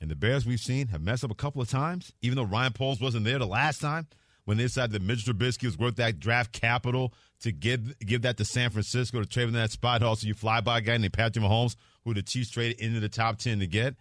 [0.00, 2.12] and the Bears we've seen have messed up a couple of times.
[2.22, 4.06] Even though Ryan Poles wasn't there the last time
[4.44, 8.36] when they decided that Mitch Trubisky was worth that draft capital to give give that
[8.36, 10.02] to San Francisco to trade in that spot.
[10.04, 13.08] Also, you fly by a guy named Patrick Mahomes, who the Chiefs traded into the
[13.08, 13.96] top ten to get.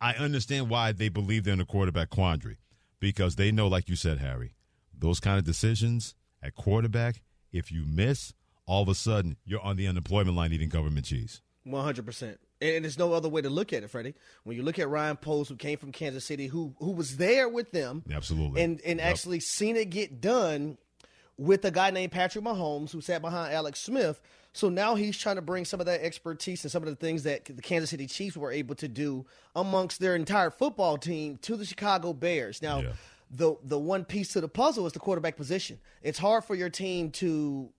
[0.00, 2.56] I understand why they believe they're in a quarterback quandary
[3.00, 4.54] because they know, like you said, Harry,
[4.96, 7.22] those kind of decisions at quarterback.
[7.52, 8.32] If you miss,
[8.66, 11.40] all of a sudden you're on the unemployment line eating government cheese.
[11.64, 14.14] One hundred percent, and there's no other way to look at it, Freddie.
[14.44, 17.48] When you look at Ryan Poles, who came from Kansas City, who who was there
[17.50, 18.62] with them, Absolutely.
[18.62, 19.06] and and Yep.
[19.10, 20.78] actually seen it get done
[21.36, 24.20] with a guy named Patrick Mahomes, who sat behind Alex Smith.
[24.52, 27.22] So now he's trying to bring some of that expertise and some of the things
[27.22, 31.56] that the Kansas City Chiefs were able to do amongst their entire football team to
[31.56, 32.60] the Chicago Bears.
[32.62, 32.80] Now,
[33.30, 35.78] the the one piece to the puzzle is the quarterback position.
[36.02, 37.70] It's hard for your team to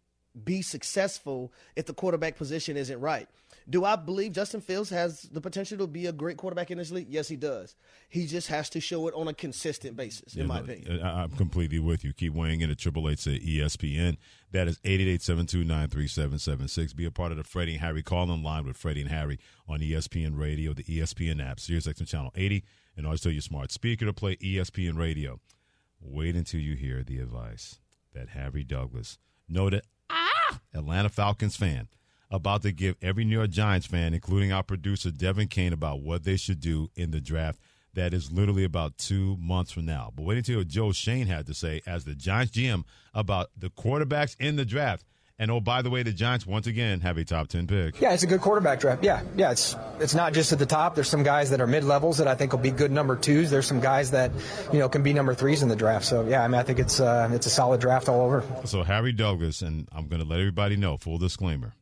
[0.45, 3.27] be successful if the quarterback position isn't right.
[3.71, 6.91] Do I believe Justin Fields has the potential to be a great quarterback in this
[6.91, 7.07] league?
[7.09, 7.75] Yes, he does.
[8.09, 11.01] He just has to show it on a consistent basis, in Yeah, my no, opinion.
[11.01, 12.11] I- I'm completely with you.
[12.13, 14.17] Keep weighing in at triple eight to ESPN.
[14.51, 16.95] That is 888-729-3776.
[16.95, 19.39] Be a part of the Freddie and Harry call in line with Freddie and Harry
[19.67, 22.63] on ESPN Radio, the ESPN app, Sirius XM Channel 80,
[22.97, 25.39] and always tell your smart speaker to play ESPN Radio.
[26.01, 27.79] Wait until you hear the advice
[28.13, 31.87] that Harry Douglas, noted ah, Atlanta Falcons fan,
[32.31, 36.23] about to give every New York Giants fan, including our producer Devin Kane, about what
[36.23, 37.59] they should do in the draft
[37.93, 40.11] that is literally about two months from now.
[40.15, 44.35] But wait until Joe Schoen had to say as the Giants GM about the quarterbacks
[44.39, 45.05] in the draft.
[45.39, 47.99] And oh, by the way, the Giants once again have a top ten pick.
[47.99, 49.03] Yeah, it's a good quarterback draft.
[49.03, 50.93] Yeah, yeah, it's it's not just at the top.
[50.93, 53.49] There's some guys that are mid levels that I think will be good number twos.
[53.49, 54.31] There's some guys that
[54.71, 56.05] you know can be number threes in the draft.
[56.05, 58.43] So yeah, I mean I think it's uh, it's a solid draft all over.
[58.65, 60.97] So Harry Douglas, and I'm going to let everybody know.
[60.97, 61.73] Full disclaimer.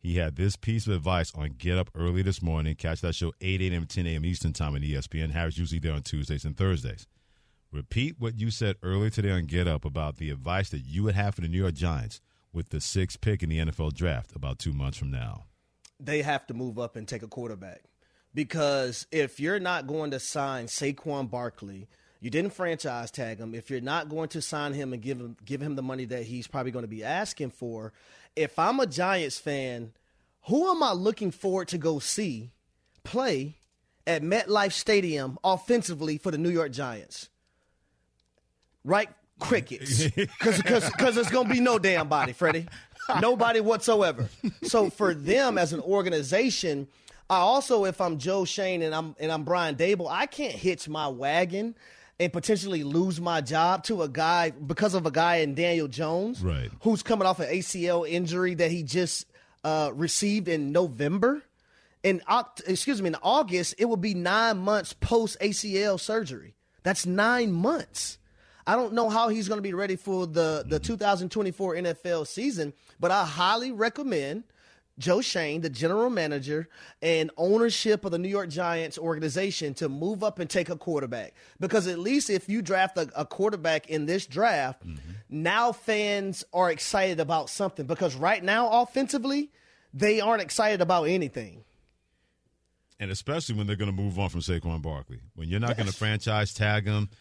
[0.00, 2.76] He had this piece of advice on Get Up early this morning.
[2.76, 3.86] Catch that show 8 a.m.
[3.86, 4.24] 10 a.m.
[4.24, 5.32] Eastern Time on ESPN.
[5.32, 7.06] Harry's usually there on Tuesdays and Thursdays.
[7.72, 11.16] Repeat what you said earlier today on Get Up about the advice that you would
[11.16, 12.20] have for the New York Giants
[12.52, 15.44] with the sixth pick in the NFL draft about two months from now.
[16.00, 17.82] They have to move up and take a quarterback
[18.32, 21.88] because if you're not going to sign Saquon Barkley,
[22.20, 23.54] you didn't franchise tag him.
[23.54, 26.24] If you're not going to sign him and give him give him the money that
[26.24, 27.92] he's probably going to be asking for,
[28.38, 29.92] if I'm a Giants fan,
[30.44, 32.52] who am I looking forward to go see
[33.04, 33.56] play
[34.06, 37.28] at MetLife Stadium offensively for the New York Giants?
[38.84, 39.08] Right?
[39.40, 40.04] Crickets.
[40.14, 42.66] Because it's going to be no damn body, Freddie.
[43.20, 44.28] Nobody whatsoever.
[44.62, 46.86] So for them as an organization,
[47.28, 50.88] I also, if I'm Joe Schoen and I'm and I'm Brian Daboll, I can't hitch
[50.88, 51.74] my wagon
[52.20, 56.42] and potentially lose my job to a guy because of a guy in Daniel Jones,
[56.42, 56.70] right?
[56.82, 59.26] Who's coming off an ACL injury that he just
[59.64, 61.42] uh, received in November.
[62.02, 66.54] In oct- excuse me, in August, it will be nine months post ACL surgery.
[66.82, 68.18] That's nine months.
[68.66, 72.72] I don't know how he's going to be ready for the the 2024 NFL season,
[73.00, 74.44] but I highly recommend
[74.98, 76.68] Joe Schoen, the general manager
[77.00, 81.34] and ownership of the New York Giants organization, to move up and take a quarterback.
[81.60, 84.98] Because at least if you draft a, a quarterback in this draft, mm-hmm.
[85.28, 87.86] now fans are excited about something.
[87.86, 89.50] Because right now, offensively,
[89.94, 91.64] they aren't excited about anything.
[93.00, 95.20] And especially when they're going to move on from Saquon Barkley.
[95.36, 95.76] When you're not yes.
[95.78, 97.08] going to franchise tag him–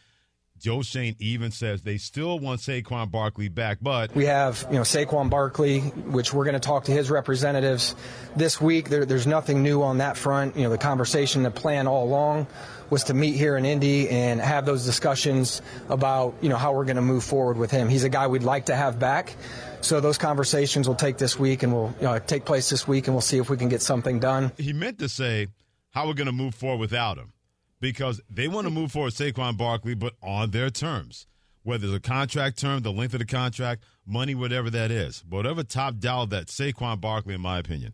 [0.60, 4.82] Joe Schoen even says they still want Saquon Barkley back, but we have you know
[4.82, 7.96] Saquon Barkley, which we're going to talk to his representatives
[8.36, 8.90] this week.
[8.90, 10.56] There, there's nothing new on that front.
[10.56, 12.48] You know, the conversation, the plan all along
[12.90, 16.86] was to meet here in Indy and have those discussions about you know how we're
[16.86, 17.90] going to move forward with him.
[17.90, 19.36] He's a guy we'd like to have back.
[19.82, 22.88] So those conversations will take this week and will you uh, know, take place this
[22.88, 24.52] week, and we'll see if we can get something done.
[24.58, 25.48] He meant to say
[25.92, 27.32] how we're going to move forward without him
[27.80, 31.28] because they want to move forward Saquon Barkley, but on their terms.
[31.64, 35.24] Whether it's a contract term, the length of the contract, money, whatever that is.
[35.28, 37.94] Whatever top dollar that Saquon Barkley, in my opinion,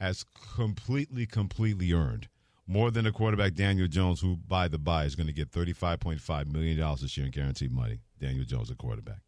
[0.00, 2.28] has completely, completely earned.
[2.66, 6.46] More than the quarterback Daniel Jones, who, by the by, is going to get $35.5
[6.46, 7.98] million this year in guaranteed money.
[8.18, 9.20] Daniel Jones, a quarterback.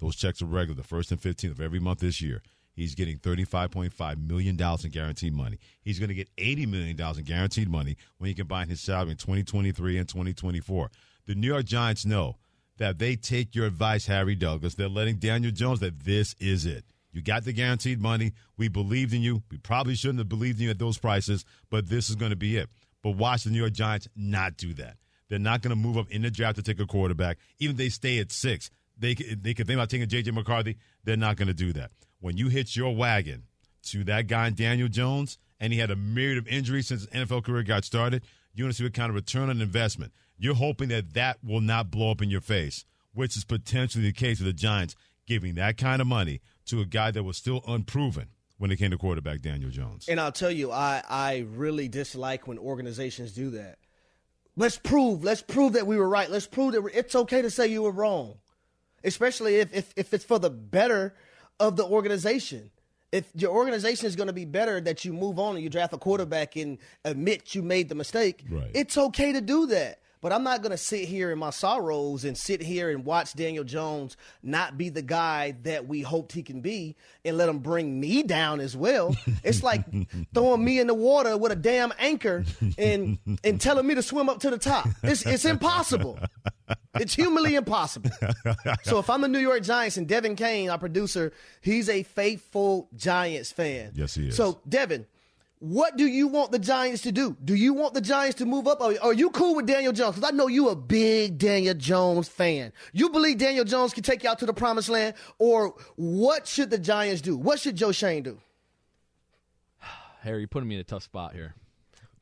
[0.00, 2.42] Those checks are regular, the first and 15th of every month this year.
[2.74, 5.58] He's getting $35.5 million in guaranteed money.
[5.80, 9.16] He's going to get $80 million in guaranteed money when you combine his salary in
[9.16, 10.90] 2023 and 2024.
[11.26, 12.36] The New York Giants know
[12.78, 14.74] that they take your advice, Harry Douglas.
[14.74, 16.84] They're letting Daniel Jones that this is it.
[17.12, 18.32] You got the guaranteed money.
[18.56, 19.44] We believed in you.
[19.50, 22.36] We probably shouldn't have believed in you at those prices, but this is going to
[22.36, 22.68] be it.
[23.02, 24.96] But watch the New York Giants not do that.
[25.28, 27.38] They're not going to move up in the draft to take a quarterback.
[27.60, 30.32] Even if they stay at six, they, they could think about taking J.J.
[30.32, 30.76] McCarthy.
[31.04, 31.92] They're not going to do that
[32.24, 33.42] when you hitch your wagon
[33.82, 37.44] to that guy Daniel Jones, and he had a myriad of injuries since his NFL
[37.44, 38.22] career got started,
[38.54, 40.10] you want to see what kind of return on investment.
[40.38, 44.12] You're hoping that that will not blow up in your face, which is potentially the
[44.12, 47.62] case with the Giants giving that kind of money to a guy that was still
[47.68, 50.08] unproven when it came to quarterback Daniel Jones.
[50.08, 53.76] And I'll tell you, I, I really dislike when organizations do that.
[54.56, 56.30] Let's prove, let's prove that we were right.
[56.30, 58.36] Let's prove that it's okay to say you were wrong,
[59.04, 61.14] especially if, if, if it's for the better
[61.60, 62.70] of the organization.
[63.12, 65.92] If your organization is going to be better that you move on and you draft
[65.92, 68.70] a quarterback and admit you made the mistake, right.
[68.74, 70.00] it's okay to do that.
[70.24, 73.34] But I'm not going to sit here in my sorrows and sit here and watch
[73.34, 77.58] Daniel Jones not be the guy that we hoped he can be and let him
[77.58, 79.14] bring me down as well.
[79.44, 79.84] It's like
[80.34, 82.46] throwing me in the water with a damn anchor
[82.78, 84.88] and and telling me to swim up to the top.
[85.02, 86.18] It's it's impossible.
[86.96, 88.10] It's humanly impossible.
[88.82, 92.88] So if I'm the New York Giants and Devin Kane, our producer, he's a faithful
[92.94, 93.92] Giants fan.
[93.94, 94.36] Yes, he is.
[94.36, 95.06] So Devin,
[95.58, 97.36] what do you want the Giants to do?
[97.42, 98.80] Do you want the Giants to move up?
[98.80, 100.16] Or are you cool with Daniel Jones?
[100.16, 102.72] Because I know you a big Daniel Jones fan.
[102.92, 105.14] You believe Daniel Jones can take you out to the promised land?
[105.38, 107.36] Or what should the Giants do?
[107.36, 108.38] What should Joe Schoen do?
[110.20, 111.54] Harry, you're putting me in a tough spot here.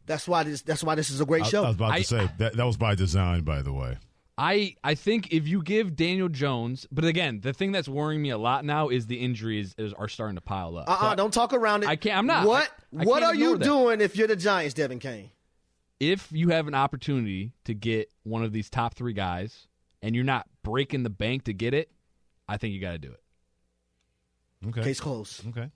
[0.06, 0.62] That's why this.
[0.62, 1.64] That's why this is a great I, show.
[1.64, 3.96] I was about to say that that was by design, by the way.
[4.42, 8.30] I I think if you give Daniel Jones, but again, the thing that's worrying me
[8.30, 10.88] a lot now is the injuries is, are starting to pile up.
[10.88, 11.88] Uh uh-uh, uh, do not talk around it.
[11.88, 12.18] I can't.
[12.18, 12.46] I'm not.
[12.46, 12.68] What
[12.98, 13.64] I, I What are you that.
[13.64, 15.30] doing if you're the Giants, Devin Kane?
[16.02, 19.68] if you have an opportunity to get one of these top three guys
[20.02, 21.92] and you're not breaking the bank to get it,
[22.48, 24.68] I think you got to do it.
[24.68, 24.82] Okay.
[24.82, 25.46] Case closed.
[25.46, 25.70] Okay.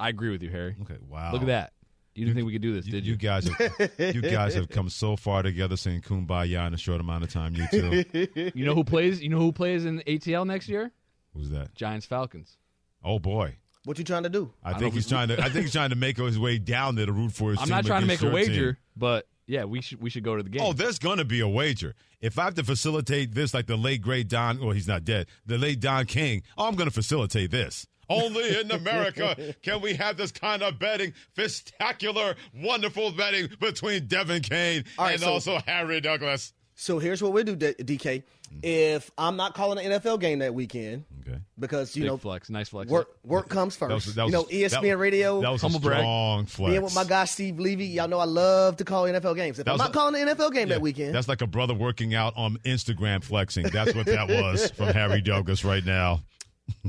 [0.00, 0.74] I agree with you, Harry.
[0.82, 0.96] Okay.
[1.08, 1.30] Wow.
[1.32, 1.72] Look at that.
[2.14, 3.12] You didn't think we could do this, did you?
[3.12, 7.00] You guys, have, you guys have come so far together, saying "kumbaya" in a short
[7.00, 7.54] amount of time.
[7.54, 8.52] You two.
[8.54, 9.22] you know who plays?
[9.22, 10.90] You know who plays in ATL next year?
[11.34, 11.74] Who's that?
[11.74, 12.56] Giants Falcons.
[13.04, 13.56] Oh boy.
[13.84, 14.52] What you trying to do?
[14.62, 15.40] I, think he's trying to.
[15.40, 17.60] I think he's trying to make his way down there to root for his.
[17.60, 18.76] I'm team not trying to make a wager, team.
[18.94, 20.62] but yeah, we should we should go to the game.
[20.62, 21.94] Oh, there's going to be a wager.
[22.20, 25.28] If I have to facilitate this, like the late great Don, well, he's not dead.
[25.46, 26.42] The late Don King.
[26.58, 27.86] Oh, I'm going to facilitate this.
[28.10, 34.42] Only in America can we have this kind of betting, fistacular, wonderful betting between Devin
[34.42, 36.52] Kane All right, and so- also Harry Douglas.
[36.74, 38.22] So here's what we do, D- DK.
[38.62, 42.48] If I'm not calling an NFL game that weekend, okay, because you Big know, flex,
[42.48, 42.90] nice flex.
[42.90, 43.90] work work comes first.
[43.90, 46.00] That was- that you know, was- ESPN that- Radio, that was a Humble brag.
[46.00, 46.70] strong flex.
[46.70, 47.84] being with my guy Steve Levy.
[47.84, 49.58] Y'all know I love to call NFL games.
[49.58, 51.46] If That I'm not a- calling an NFL game Yeah, that weekend, That's like a
[51.46, 53.66] brother working out on Instagram flexing.
[53.68, 56.22] That's what that was from Harry Douglas right now.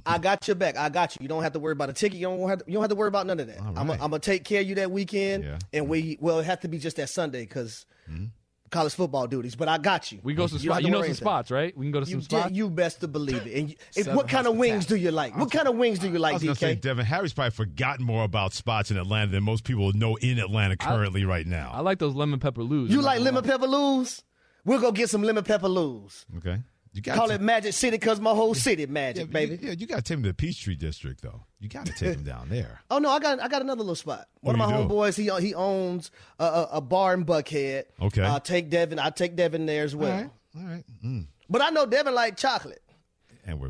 [0.05, 0.77] I got your back.
[0.77, 1.19] I got you.
[1.21, 2.19] You don't have to worry about a ticket.
[2.19, 3.59] You don't have to, you don't have to worry about none of that.
[3.61, 5.59] I'm gonna take care of you that weekend, Yeah.
[5.73, 8.25] and we well it has to be just that Sunday because Mm-hmm.
[8.71, 9.55] college football duties.
[9.55, 10.19] But I got you.
[10.23, 10.85] We go some You don't spots.
[10.85, 11.15] You know some anything.
[11.23, 11.77] spots, right?
[11.77, 12.51] We can go to some You, spots.
[12.53, 13.53] you best to believe it.
[13.57, 15.37] And you, if, what kind of wings do you like?
[15.37, 16.31] What kind of wings do you like?
[16.31, 19.43] I was going to say, Devin, Harry's probably forgotten more about spots in Atlanta than
[19.43, 21.69] most people know in Atlanta currently right now.
[21.73, 22.91] I like those lemon pepper loos.
[22.91, 24.23] You like lemon pepper loos?
[24.65, 26.25] We'll go get some lemon pepper loos.
[26.37, 26.59] Okay.
[26.93, 29.55] You got Call to, it Magic City because my whole city yeah, magic, baby.
[29.55, 29.67] baby.
[29.67, 31.45] Yeah, you got to take him to the Peachtree District, though.
[31.59, 32.81] You got to take him down there.
[32.91, 34.27] Oh no, I got I got another little spot.
[34.41, 37.85] One What of my you homeboys, he he owns a, a, a bar in Buckhead.
[38.01, 38.21] Okay.
[38.21, 38.99] I'll take Devin.
[38.99, 40.11] I take Devin there as well.
[40.11, 40.31] All right.
[40.57, 40.83] All right.
[41.05, 41.27] Mm.
[41.49, 42.81] But I know Devin like chocolate.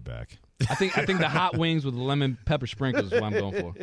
[0.02, 0.40] And we're back.
[0.70, 3.60] I think I think the hot wings with lemon pepper sprinkles is what I'm going
[3.60, 3.74] for.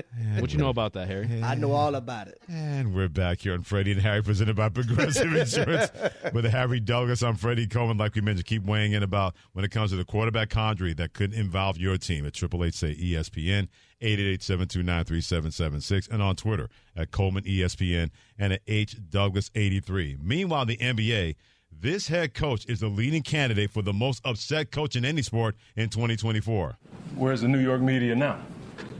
[0.41, 1.43] What you know about that, Harry?
[1.43, 2.41] I know all about it.
[2.49, 5.91] And we're back here on Freddie and Harry, presented by Progressive Insurance.
[6.33, 7.99] With Harry Douglas, I'm Freddie Coleman.
[7.99, 11.15] Like we mentioned, keep weighing in about when it comes to the quarterback conjury that
[11.15, 13.69] could involve your team at Triple H say ESPN,
[14.03, 20.19] 888-729-3776, and on Twitter at Coleman ESPN and at H Douglas 83.
[20.21, 21.35] Meanwhile, the NBA,
[21.71, 25.57] this head coach is the leading candidate for the most upset coach in any sport
[25.77, 26.77] in 2024.
[27.15, 28.41] Where's the New York media now?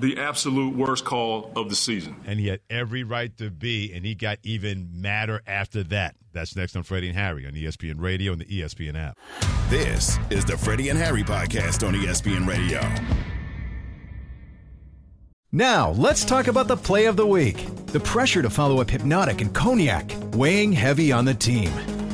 [0.01, 2.17] The absolute worst call of the season.
[2.25, 6.15] and he had every right to be, and he got even madder after that.
[6.33, 9.19] That's next on Freddie and Harry on ESPN Radio and the ESPN app.
[9.69, 12.81] This is the Freddie and Harry podcast on ESPN Radio.
[15.51, 17.67] Now, let's talk about the play of the week.
[17.87, 21.73] The pressure to follow up Hypnotic and Cognac, weighing heavy on the team.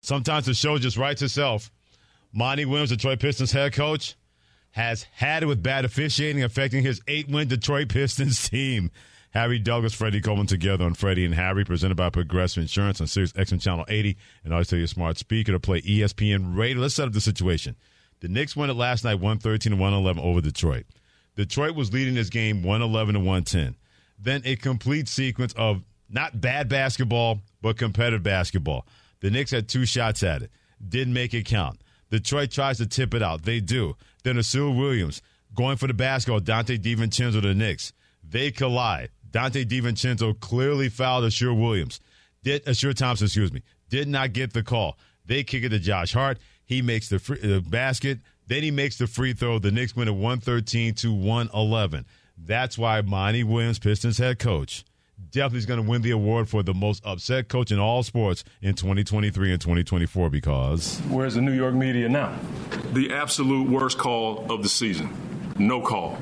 [0.00, 1.70] Sometimes the show just writes itself.
[2.32, 4.16] Monty Williams, Detroit Pistons head coach,
[4.72, 8.90] has had it with bad officiating affecting his eight-win Detroit Pistons team.
[9.32, 13.32] Harry Douglas, Freddie Coleman together on Freddie and Harry, presented by Progressive Insurance on Sirius
[13.32, 14.16] XM Channel 80.
[14.44, 16.82] And always tell your smart speaker to play ESPN Radio.
[16.82, 17.76] Let's set up the situation.
[18.20, 20.84] The Knicks won it last night, 113 and 111 over Detroit.
[21.36, 23.76] Detroit was leading this game 111 to 110.
[24.18, 28.84] Then a complete sequence of not bad basketball, but competitive basketball.
[29.20, 30.50] The Knicks had two shots at it,
[30.86, 31.80] didn't make it count.
[32.10, 33.42] Detroit tries to tip it out.
[33.42, 33.96] They do.
[34.24, 35.22] Then Ausar Williams
[35.54, 36.40] going for the basketball.
[36.40, 37.92] Donte DiVincenzo the Knicks.
[38.28, 39.10] They collide.
[39.30, 42.00] Donte DiVincenzo clearly fouled Ausar Williams.
[42.42, 44.98] Did Ausar Thompson, excuse me, did not get the call.
[45.24, 46.38] They kick it to Josh Hart.
[46.64, 48.20] He makes the free, uh, basket.
[48.46, 49.58] Then he makes the free throw.
[49.58, 52.06] The Knicks win at 113 to 111.
[52.36, 54.84] That's why Monty Williams, Pistons head coach,
[55.30, 58.44] definitely is going to win the award for the most upset coach in all sports
[58.62, 62.36] in 2023 and 2024 because Where's the New York media now?
[62.92, 65.10] The absolute worst call of the season.
[65.58, 66.18] No call.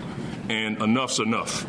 [0.48, 1.66] And enough's enough.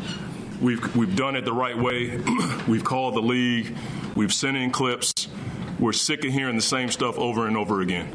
[0.60, 2.20] We've, we've done it the right way.
[2.68, 3.76] we've called the league.
[4.14, 5.28] We've sent in clips.
[5.78, 8.14] We're sick of hearing the same stuff over and over again.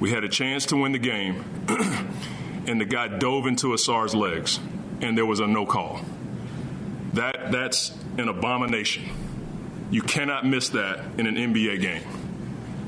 [0.00, 1.44] We had a chance to win the game,
[2.66, 4.60] and the guy dove into Ausar's legs,
[5.00, 6.00] and there was a no call.
[7.16, 9.04] That that's an abomination.
[9.90, 12.02] You cannot miss that in an NBA game.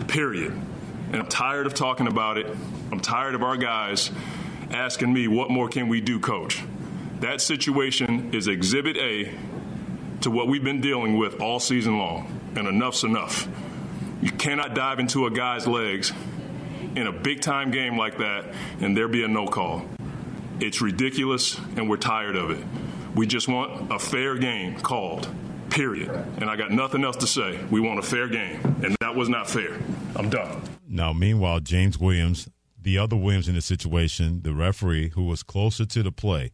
[0.07, 0.53] Period.
[0.53, 2.47] And I'm tired of talking about it.
[2.93, 4.11] I'm tired of our guys
[4.71, 6.63] asking me, what more can we do, coach?
[7.21, 9.33] That situation is exhibit A
[10.21, 12.39] to what we've been dealing with all season long.
[12.55, 13.49] And enough's enough.
[14.21, 16.13] You cannot dive into a guy's legs
[16.97, 18.45] in a big time game like that
[18.81, 19.87] and there be a no call.
[20.61, 22.63] It's ridiculous and we're tired of it.
[23.19, 25.29] We just want a fair game called.
[25.71, 26.09] Period.
[26.37, 27.59] And I got nothing else to say.
[27.69, 28.61] We want a fair game.
[28.85, 29.77] And that was not fair.
[30.15, 30.63] I'm done.
[30.87, 32.49] Now, meanwhile, James Williams,
[32.81, 36.53] the other Williams in the situation, the referee who was closer to the play,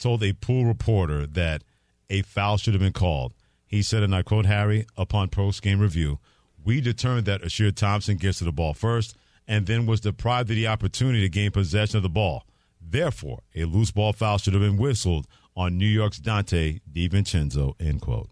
[0.00, 1.62] told a pool reporter that
[2.10, 3.32] a foul should have been called.
[3.64, 6.18] He said, and I quote Harry, upon post game review,
[6.64, 10.56] we determined that Ausar Thompson gets to the ball first and then was deprived of
[10.56, 12.44] the opportunity to gain possession of the ball.
[12.80, 18.00] Therefore, a loose ball foul should have been whistled on New York's Donte DiVincenzo, end
[18.00, 18.30] quote.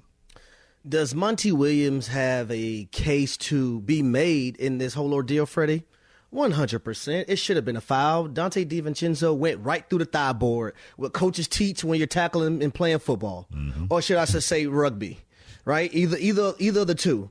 [0.88, 5.84] Does Monty Williams have a case to be made in this whole ordeal, Freddie?
[6.32, 7.24] 100%.
[7.28, 8.28] It should have been a foul.
[8.28, 12.72] Donte DiVincenzo went right through the thigh board, what coaches teach when you're tackling and
[12.72, 13.46] playing football.
[13.52, 13.86] Mm-hmm.
[13.90, 15.18] Or should I say rugby,
[15.64, 15.92] right?
[15.92, 17.30] Either, either, either of the two.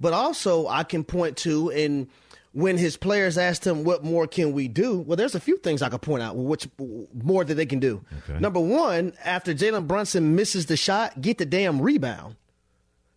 [0.00, 2.08] But also, I can point to, and
[2.52, 5.00] when his players asked him, what more can we do?
[5.00, 8.04] Well, there's a few things I could point out, which more that they can do.
[8.28, 8.40] Okay.
[8.40, 12.36] Number one, after Jalen Brunson misses the shot, get the damn rebound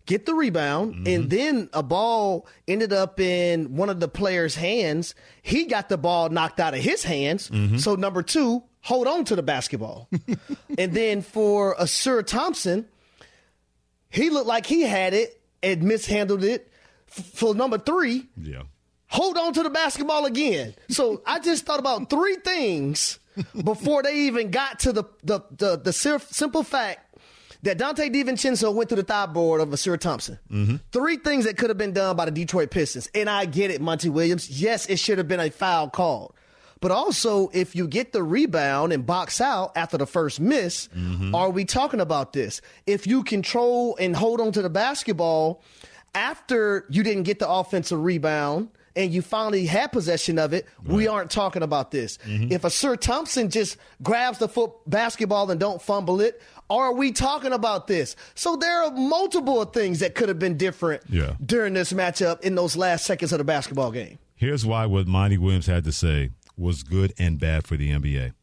[0.06, 1.08] get the rebound, mm-hmm.
[1.08, 5.16] and then a ball ended up in one of the players' hands.
[5.42, 7.50] He got the ball knocked out of his hands.
[7.50, 7.78] Mm-hmm.
[7.78, 10.10] So number two, hold on to the basketball.
[10.78, 12.88] and then for Ausar Thompson,
[14.10, 16.70] he looked like he had it and mishandled it.
[17.08, 18.64] For number three, yeah.
[19.14, 20.74] Hold on to the basketball again.
[20.90, 23.20] So I just thought about three things
[23.64, 27.16] before they even got to the the the, the simple fact
[27.62, 30.40] that Donte DiVincenzo went to the thigh board of Ausar Thompson.
[30.52, 30.78] Mm-hmm.
[30.92, 33.08] Three things that could have been done by the Detroit Pistons.
[33.16, 34.50] And I get it, Monty Williams.
[34.50, 36.34] Yes, it should have been a foul called.
[36.82, 41.34] But also, if you get the rebound and box out after the first miss, mm-hmm.
[41.34, 42.60] are we talking about this?
[42.86, 45.64] If you control and hold on to the basketball
[46.14, 50.96] after you didn't get the offensive rebound– and you finally had possession of it, right.
[50.96, 52.18] we aren't talking about this.
[52.26, 52.52] Mm-hmm.
[52.52, 57.54] If Ausar Thompson just grabs the foot basketball and don't fumble it, are we talking
[57.54, 58.16] about this?
[58.36, 61.36] So there are multiple things that could have been different yeah.
[61.44, 64.20] during this matchup in those last seconds of the basketball game.
[64.36, 68.34] Here's why what Monty Williams had to say was good and bad for the NBA.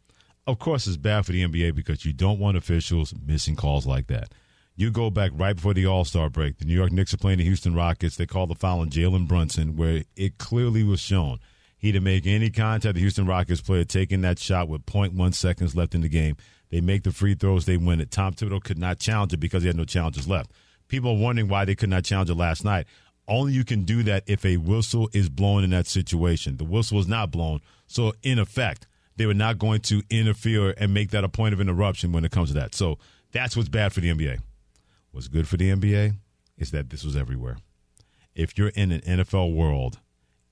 [0.47, 4.09] Of course, it's bad for the NBA because you don't want officials missing calls like
[4.09, 4.33] that.
[4.81, 6.57] You go back right before the All Star break.
[6.57, 8.17] The New York Knicks are playing the Houston Rockets.
[8.17, 11.39] They call the foul on Jalen Brunson, where it clearly was shown
[11.77, 12.95] he didn't make any contact.
[12.95, 16.39] The Houston Rockets player taking that shot with 0.1 seconds left in the game.
[16.71, 17.67] They make the free throws.
[17.67, 18.11] They win it.
[18.11, 20.51] Tom Thibodeau could not challenge it because he had no challenges left.
[20.89, 22.87] People are wondering why they could not challenge it last night.
[23.29, 26.57] Only you can do that if a whistle is blown in that situation.
[26.57, 27.61] The whistle was not blown.
[27.87, 31.61] So, in effect, they were not going to interfere and make that a point of
[31.61, 32.75] interruption when it comes to that.
[32.75, 32.99] So,
[33.31, 34.39] that's what's bad for the NBA.
[35.13, 36.15] What's good for the NBA
[36.57, 37.59] is that this was everywhere.
[38.35, 39.99] If you're in an NFL world,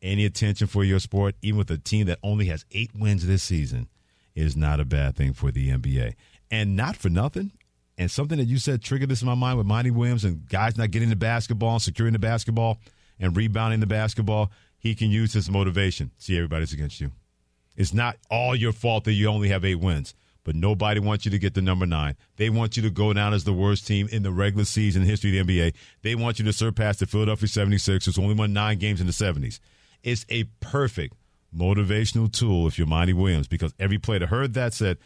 [0.02, 3.42] any attention for your sport, even with a team that only has eight wins this
[3.42, 3.88] season,
[4.34, 6.14] is not a bad thing for the NBA.
[6.50, 7.52] And not for nothing.
[7.96, 10.76] And something that you said triggered this in my mind with Monty Williams and guys
[10.76, 12.78] not getting the basketball, securing the basketball,
[13.18, 14.50] and rebounding the basketball.
[14.78, 16.12] He can use his motivation.
[16.18, 17.10] See, everybody's against you.
[17.76, 20.14] It's not all your fault that you only have eight wins
[20.48, 22.16] but nobody wants you to get the number nine.
[22.36, 25.38] They want you to go down as the worst team in the regular season history
[25.38, 25.74] of the NBA.
[26.00, 29.12] They want you to surpass the Philadelphia 76ers, who only won nine games in the
[29.12, 29.60] 70s.
[30.02, 31.12] It's a perfect
[31.54, 34.96] motivational tool if you're Monty Williams, because every player that heard that said,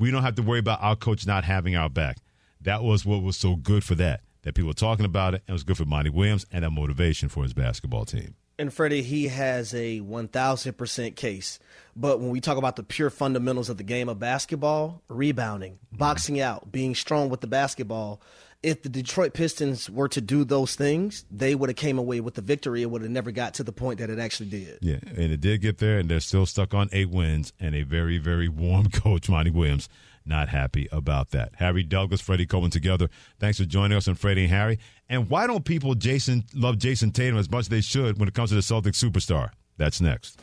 [0.00, 2.16] we don't have to worry about our coach not having our back.
[2.60, 5.50] That was what was so good for that, that people were talking about it, and
[5.50, 8.34] it was good for Monty Williams and that motivation for his basketball team.
[8.58, 11.60] And Freddie, he has a 1,000% case.
[11.94, 15.96] But when we talk about the pure fundamentals of the game of basketball, rebounding, mm-hmm.
[15.96, 18.20] boxing out, being strong with the basketball,
[18.62, 22.34] if the Detroit Pistons were to do those things, they would have came away with
[22.34, 22.82] the victory.
[22.82, 24.78] It would have never got to the point that it actually did.
[24.80, 27.82] Yeah, and it did get there, and they're still stuck on eight wins and a
[27.82, 29.88] very, very warm coach, Monty Williams.
[30.28, 31.54] Not happy about that.
[31.56, 33.08] Harry Douglas, Freddie Coleman together.
[33.40, 34.78] Thanks for joining us on Freddie and Harry.
[35.08, 38.34] And why don't people Jayson love Jayson Tatum as much as they should when it
[38.34, 39.50] comes to the Celtics superstar?
[39.78, 40.38] That's next.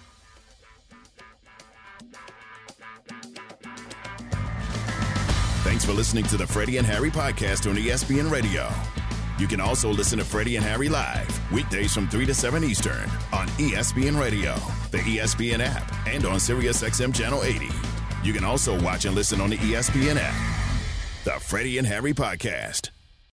[5.63, 8.69] Thanks for listening to the Freddie and Harry podcast on ESPN Radio.
[9.37, 13.09] You can also listen to Freddie and Harry live weekdays from 3 to 7 Eastern
[13.33, 14.55] on ESPN Radio,
[14.91, 17.94] the ESPN app, and on SiriusXM Channel 80.
[18.25, 20.33] You can also watch and listen on the ESPN app.
[21.25, 22.89] The Freddie and Harry Podcast.